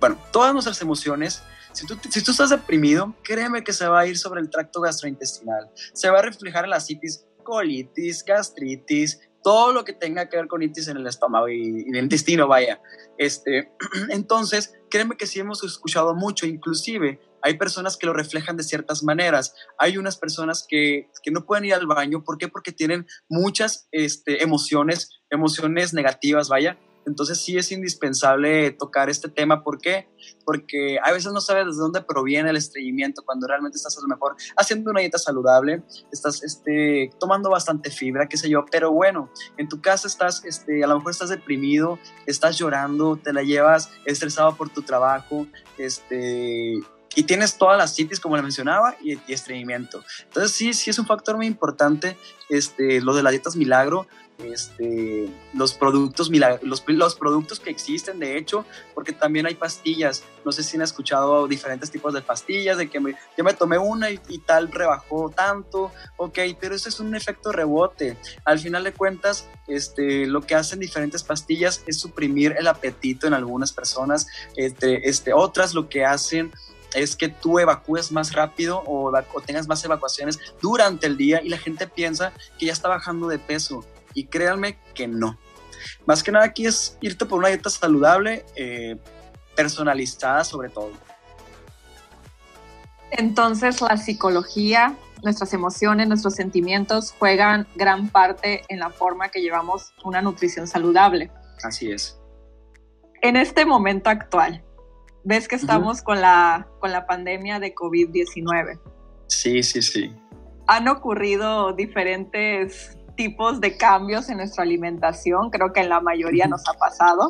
bueno, 0.00 0.18
todas 0.32 0.52
nuestras 0.52 0.80
emociones 0.82 1.42
si 1.72 1.86
tú, 1.86 1.96
si 2.08 2.22
tú 2.22 2.30
estás 2.30 2.50
deprimido, 2.50 3.14
créeme 3.22 3.64
que 3.64 3.72
se 3.72 3.86
va 3.86 4.00
a 4.00 4.06
ir 4.06 4.18
sobre 4.18 4.40
el 4.40 4.50
tracto 4.50 4.80
gastrointestinal. 4.80 5.70
Se 5.92 6.10
va 6.10 6.18
a 6.18 6.22
reflejar 6.22 6.64
en 6.64 6.70
la 6.70 6.80
citis, 6.80 7.24
colitis, 7.42 8.24
gastritis, 8.24 9.20
todo 9.42 9.72
lo 9.72 9.84
que 9.84 9.92
tenga 9.92 10.28
que 10.28 10.36
ver 10.36 10.48
con 10.48 10.62
itis 10.62 10.88
en 10.88 10.98
el 10.98 11.06
estómago 11.06 11.48
y, 11.48 11.84
en 11.86 11.94
el 11.94 12.04
intestino, 12.04 12.46
vaya. 12.46 12.80
Este, 13.18 13.72
entonces, 14.10 14.74
créeme 14.90 15.16
que 15.16 15.26
sí 15.26 15.40
hemos 15.40 15.62
escuchado 15.64 16.14
mucho, 16.14 16.46
inclusive 16.46 17.20
hay 17.42 17.56
personas 17.56 17.96
que 17.96 18.06
lo 18.06 18.12
reflejan 18.12 18.56
de 18.56 18.62
ciertas 18.62 19.02
maneras. 19.02 19.54
Hay 19.78 19.96
unas 19.96 20.18
personas 20.18 20.66
que, 20.68 21.08
que 21.22 21.30
no 21.30 21.46
pueden 21.46 21.64
ir 21.64 21.74
al 21.74 21.86
baño, 21.86 22.22
¿por 22.22 22.36
qué? 22.36 22.48
Porque 22.48 22.72
tienen 22.72 23.06
muchas 23.28 23.88
este, 23.92 24.42
emociones, 24.42 25.08
emociones 25.30 25.94
negativas, 25.94 26.48
vaya, 26.48 26.78
entonces 27.06 27.40
sí 27.40 27.56
es 27.56 27.72
indispensable 27.72 28.70
tocar 28.72 29.10
este 29.10 29.28
tema. 29.28 29.62
¿Por 29.62 29.78
qué? 29.78 30.08
Porque 30.44 30.98
a 31.02 31.12
veces 31.12 31.32
no 31.32 31.40
sabes 31.40 31.66
desde 31.66 31.78
dónde 31.78 32.02
proviene 32.02 32.50
el 32.50 32.56
estreñimiento 32.56 33.22
cuando 33.24 33.46
realmente 33.46 33.76
estás 33.76 33.96
a 33.98 34.00
lo 34.00 34.08
mejor 34.08 34.36
haciendo 34.56 34.90
una 34.90 35.00
dieta 35.00 35.18
saludable, 35.18 35.82
estás 36.12 36.42
este, 36.42 37.10
tomando 37.18 37.50
bastante 37.50 37.90
fibra, 37.90 38.28
qué 38.28 38.36
sé 38.36 38.48
yo, 38.48 38.64
pero 38.70 38.92
bueno, 38.92 39.30
en 39.56 39.68
tu 39.68 39.80
casa 39.80 40.08
estás, 40.08 40.44
este, 40.44 40.84
a 40.84 40.86
lo 40.86 40.96
mejor 40.96 41.12
estás 41.12 41.30
deprimido, 41.30 41.98
estás 42.26 42.58
llorando, 42.58 43.16
te 43.16 43.32
la 43.32 43.42
llevas 43.42 43.90
estresado 44.04 44.56
por 44.56 44.68
tu 44.70 44.82
trabajo, 44.82 45.46
este, 45.78 46.80
y 47.16 47.24
tienes 47.24 47.58
todas 47.58 47.76
las 47.76 47.94
citis, 47.94 48.20
como 48.20 48.36
le 48.36 48.42
mencionaba, 48.42 48.94
y, 49.02 49.14
y, 49.14 49.32
estreñimiento. 49.32 50.04
Entonces 50.24 50.52
sí, 50.52 50.72
sí 50.74 50.90
es 50.90 50.98
un 50.98 51.06
factor 51.06 51.36
muy 51.36 51.46
importante 51.46 52.16
este, 52.48 53.00
lo 53.00 53.14
de 53.14 53.22
las 53.22 53.32
dietas 53.32 53.56
milagro, 53.56 54.06
este, 54.44 55.28
los 55.54 55.74
productos 55.74 56.30
los, 56.62 56.84
los, 56.86 57.14
productos 57.14 57.60
que 57.60 57.70
existen, 57.70 58.18
de 58.18 58.36
hecho, 58.36 58.64
porque 58.94 59.12
también 59.12 59.46
hay 59.46 59.54
pastillas. 59.54 60.22
No 60.44 60.52
sé 60.52 60.62
si 60.62 60.76
han 60.76 60.82
escuchado 60.82 61.46
diferentes 61.46 61.90
tipos 61.90 62.14
de 62.14 62.22
pastillas, 62.22 62.78
de 62.78 62.88
que 62.88 63.00
me, 63.00 63.14
yo 63.36 63.44
me 63.44 63.54
tomé 63.54 63.78
una 63.78 64.10
y, 64.10 64.18
tal 64.46 64.70
rebajó 64.70 65.30
tanto, 65.30 65.92
ok, 66.16 66.38
pero 66.60 66.74
eso 66.74 66.88
es 66.88 67.00
un 67.00 67.14
efecto 67.14 67.52
rebote. 67.52 68.16
Al 68.44 68.58
final 68.58 68.84
de 68.84 68.92
cuentas, 68.92 69.48
este, 69.66 70.26
lo 70.26 70.40
que 70.42 70.54
hacen 70.54 70.80
diferentes 70.80 71.22
pastillas 71.22 71.82
es 71.86 71.98
suprimir 71.98 72.54
el 72.58 72.66
apetito 72.66 73.26
en 73.26 73.34
algunas 73.34 73.72
personas, 73.72 74.26
este, 74.56 75.08
este, 75.08 75.32
otras 75.32 75.74
lo 75.74 75.88
que 75.88 76.04
hacen 76.04 76.52
es 76.94 77.16
que 77.16 77.28
tú 77.28 77.58
evacúes 77.58 78.12
más 78.12 78.32
rápido 78.32 78.82
o, 78.86 79.10
o, 79.10 79.40
tengas 79.40 79.68
más 79.68 79.84
evacuaciones 79.84 80.38
durante 80.60 81.06
el 81.06 81.16
día 81.16 81.40
y 81.42 81.48
la 81.48 81.58
gente 81.58 81.86
piensa 81.86 82.32
que 82.58 82.66
ya 82.66 82.72
está 82.72 82.88
bajando 82.88 83.28
de 83.28 83.38
peso 83.38 83.84
y 84.14 84.26
créanme 84.26 84.78
que 84.94 85.06
no. 85.08 85.38
Más 86.06 86.22
que 86.22 86.32
nada 86.32 86.44
aquí 86.44 86.66
es 86.66 86.96
irte 87.00 87.24
por 87.24 87.38
una 87.38 87.48
dieta 87.48 87.70
saludable, 87.70 88.44
eh, 88.56 88.96
personalizada 89.56 90.44
sobre 90.44 90.68
todo. 90.68 90.92
Entonces 93.10 93.80
la 93.80 93.96
psicología, 93.96 94.96
nuestras 95.22 95.52
emociones, 95.52 96.08
nuestros 96.08 96.34
sentimientos 96.34 97.14
juegan 97.18 97.66
gran 97.74 98.08
parte 98.08 98.62
en 98.68 98.78
la 98.78 98.90
forma 98.90 99.28
que 99.28 99.40
llevamos 99.40 99.92
una 100.04 100.22
nutrición 100.22 100.66
saludable. 100.66 101.30
Así 101.62 101.90
es. 101.90 102.18
En 103.22 103.36
este 103.36 103.66
momento 103.66 104.08
actual, 104.08 104.64
ves 105.24 105.48
que 105.48 105.56
estamos 105.56 106.02
con, 106.02 106.20
la, 106.20 106.66
con 106.78 106.90
la 106.90 107.06
pandemia 107.06 107.60
de 107.60 107.74
COVID-19. 107.74 108.80
Sí, 109.26 109.62
sí, 109.62 109.82
sí. 109.82 110.14
Han 110.66 110.88
ocurrido 110.88 111.72
diferentes 111.72 112.96
tipos 113.20 113.60
de 113.60 113.76
cambios 113.76 114.30
en 114.30 114.38
nuestra 114.38 114.62
alimentación, 114.62 115.50
creo 115.50 115.74
que 115.74 115.80
en 115.80 115.90
la 115.90 116.00
mayoría 116.00 116.46
nos 116.46 116.66
ha 116.66 116.72
pasado. 116.72 117.28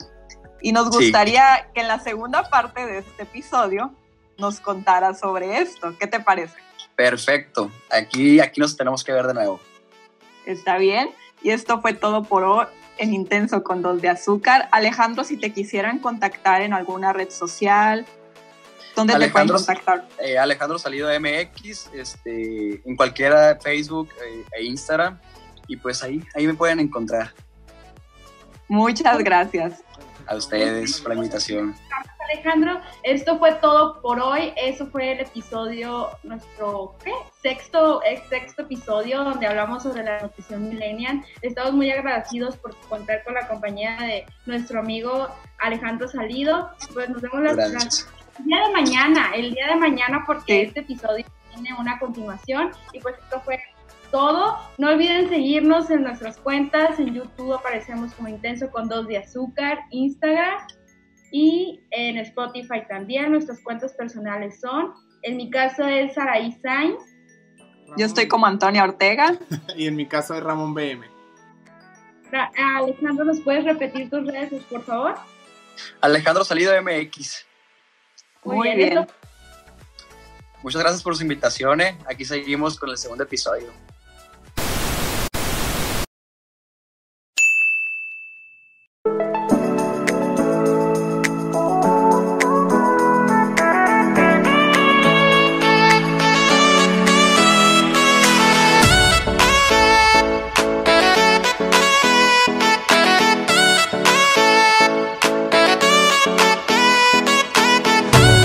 Y 0.62 0.70
nos 0.70 0.88
gustaría 0.88 1.68
que 1.74 1.80
en 1.80 1.88
la 1.88 1.98
segunda 1.98 2.48
parte 2.48 2.86
de 2.86 2.98
este 2.98 3.24
episodio 3.24 3.92
nos 4.38 4.60
contara 4.60 5.14
sobre 5.14 5.58
esto. 5.58 5.98
¿Qué 5.98 6.06
te 6.06 6.20
parece? 6.20 6.54
Perfecto. 6.94 7.72
Aquí, 7.90 8.38
aquí 8.38 8.60
nos 8.60 8.76
tenemos 8.76 9.02
que 9.02 9.10
ver 9.10 9.26
de 9.26 9.34
nuevo. 9.34 9.58
Está 10.46 10.78
bien. 10.78 11.10
Y 11.42 11.50
esto 11.50 11.80
fue 11.80 11.92
todo 11.92 12.22
por 12.22 12.44
hoy 12.44 12.66
en 12.98 13.12
Intenso 13.12 13.64
con 13.64 13.82
Dos 13.82 14.00
de 14.00 14.10
Azúcar. 14.10 14.68
Alejandro, 14.70 15.24
si 15.24 15.38
te 15.38 15.52
quisieran 15.52 15.98
contactar 15.98 16.62
en 16.62 16.72
alguna 16.72 17.12
red 17.12 17.30
social, 17.30 18.06
¿dónde 18.94 19.18
te 19.18 19.28
pueden 19.28 19.48
contactar? 19.48 20.06
Eh, 20.20 20.38
Alejandro 20.38 20.78
Salido 20.78 21.08
MX, 21.18 21.90
este, 21.94 22.80
en 22.88 22.94
cualquiera 22.94 23.58
Facebook 23.60 24.08
eh, 24.24 24.44
e 24.52 24.64
Instagram. 24.66 25.18
Y 25.70 25.76
pues 25.76 26.02
ahí, 26.02 26.20
ahí 26.34 26.48
me 26.48 26.54
pueden 26.54 26.80
encontrar. 26.80 27.32
Muchas 28.66 29.18
gracias. 29.18 29.84
A 30.26 30.34
ustedes 30.34 31.00
por 31.00 31.10
la 31.10 31.14
invitación. 31.14 31.76
Alejandro, 32.32 32.80
esto 33.04 33.38
fue 33.38 33.52
todo 33.54 34.00
por 34.02 34.18
hoy. 34.18 34.52
Eso 34.56 34.88
fue 34.88 35.12
el 35.12 35.20
episodio, 35.20 36.08
nuestro 36.24 36.96
¿qué? 37.04 37.12
Sexto, 37.40 38.00
sexto 38.28 38.62
episodio 38.62 39.22
donde 39.22 39.46
hablamos 39.46 39.84
sobre 39.84 40.02
la 40.02 40.20
nutrición 40.22 40.68
millennial. 40.68 41.22
Estamos 41.40 41.72
muy 41.72 41.88
agradecidos 41.92 42.56
por 42.56 42.74
contar 42.88 43.22
con 43.22 43.34
la 43.34 43.46
compañía 43.46 43.96
de 44.00 44.26
nuestro 44.46 44.80
amigo 44.80 45.28
Alejandro 45.60 46.08
Salido. 46.08 46.68
Pues 46.92 47.08
nos 47.10 47.22
vemos 47.22 47.42
la, 47.42 47.50
el 47.50 48.44
día 48.44 48.66
de 48.66 48.72
mañana, 48.72 49.30
el 49.36 49.54
día 49.54 49.68
de 49.68 49.76
mañana 49.76 50.24
porque 50.26 50.62
este 50.62 50.80
episodio 50.80 51.24
tiene 51.54 51.78
una 51.78 51.96
continuación 52.00 52.72
y 52.92 52.98
pues 52.98 53.14
esto 53.22 53.40
fue 53.42 53.60
todo. 54.10 54.56
No 54.78 54.90
olviden 54.90 55.28
seguirnos 55.28 55.90
en 55.90 56.02
nuestras 56.02 56.38
cuentas. 56.38 56.98
En 56.98 57.14
YouTube 57.14 57.54
aparecemos 57.54 58.12
como 58.14 58.28
Intenso 58.28 58.70
con 58.70 58.88
dos 58.88 59.06
de 59.06 59.18
azúcar, 59.18 59.80
Instagram 59.90 60.66
y 61.32 61.80
en 61.90 62.18
Spotify 62.18 62.82
también. 62.88 63.32
Nuestras 63.32 63.60
cuentas 63.60 63.92
personales 63.94 64.60
son, 64.60 64.92
en 65.22 65.36
mi 65.36 65.50
caso 65.50 65.84
es 65.86 66.14
Saraí 66.14 66.52
Sainz. 66.62 67.02
Yo 67.96 68.06
estoy 68.06 68.28
como 68.28 68.46
Antonia 68.46 68.84
Ortega. 68.84 69.36
y 69.76 69.86
en 69.86 69.96
mi 69.96 70.06
caso 70.06 70.34
es 70.34 70.42
Ramón 70.42 70.74
BM. 70.74 71.04
Alejandro, 72.32 73.24
¿nos 73.24 73.40
puedes 73.40 73.64
repetir 73.64 74.08
tus 74.08 74.24
redes, 74.26 74.62
por 74.64 74.84
favor? 74.84 75.14
Alejandro 76.00 76.44
Salido 76.44 76.72
MX. 76.80 77.46
Muy, 78.44 78.74
bien. 78.74 79.06
Muchas 80.62 80.82
gracias 80.82 81.02
por 81.02 81.16
su 81.16 81.22
invitación. 81.22 81.80
Aquí 82.06 82.24
seguimos 82.24 82.78
con 82.78 82.90
el 82.90 82.96
segundo 82.96 83.24
episodio. 83.24 83.72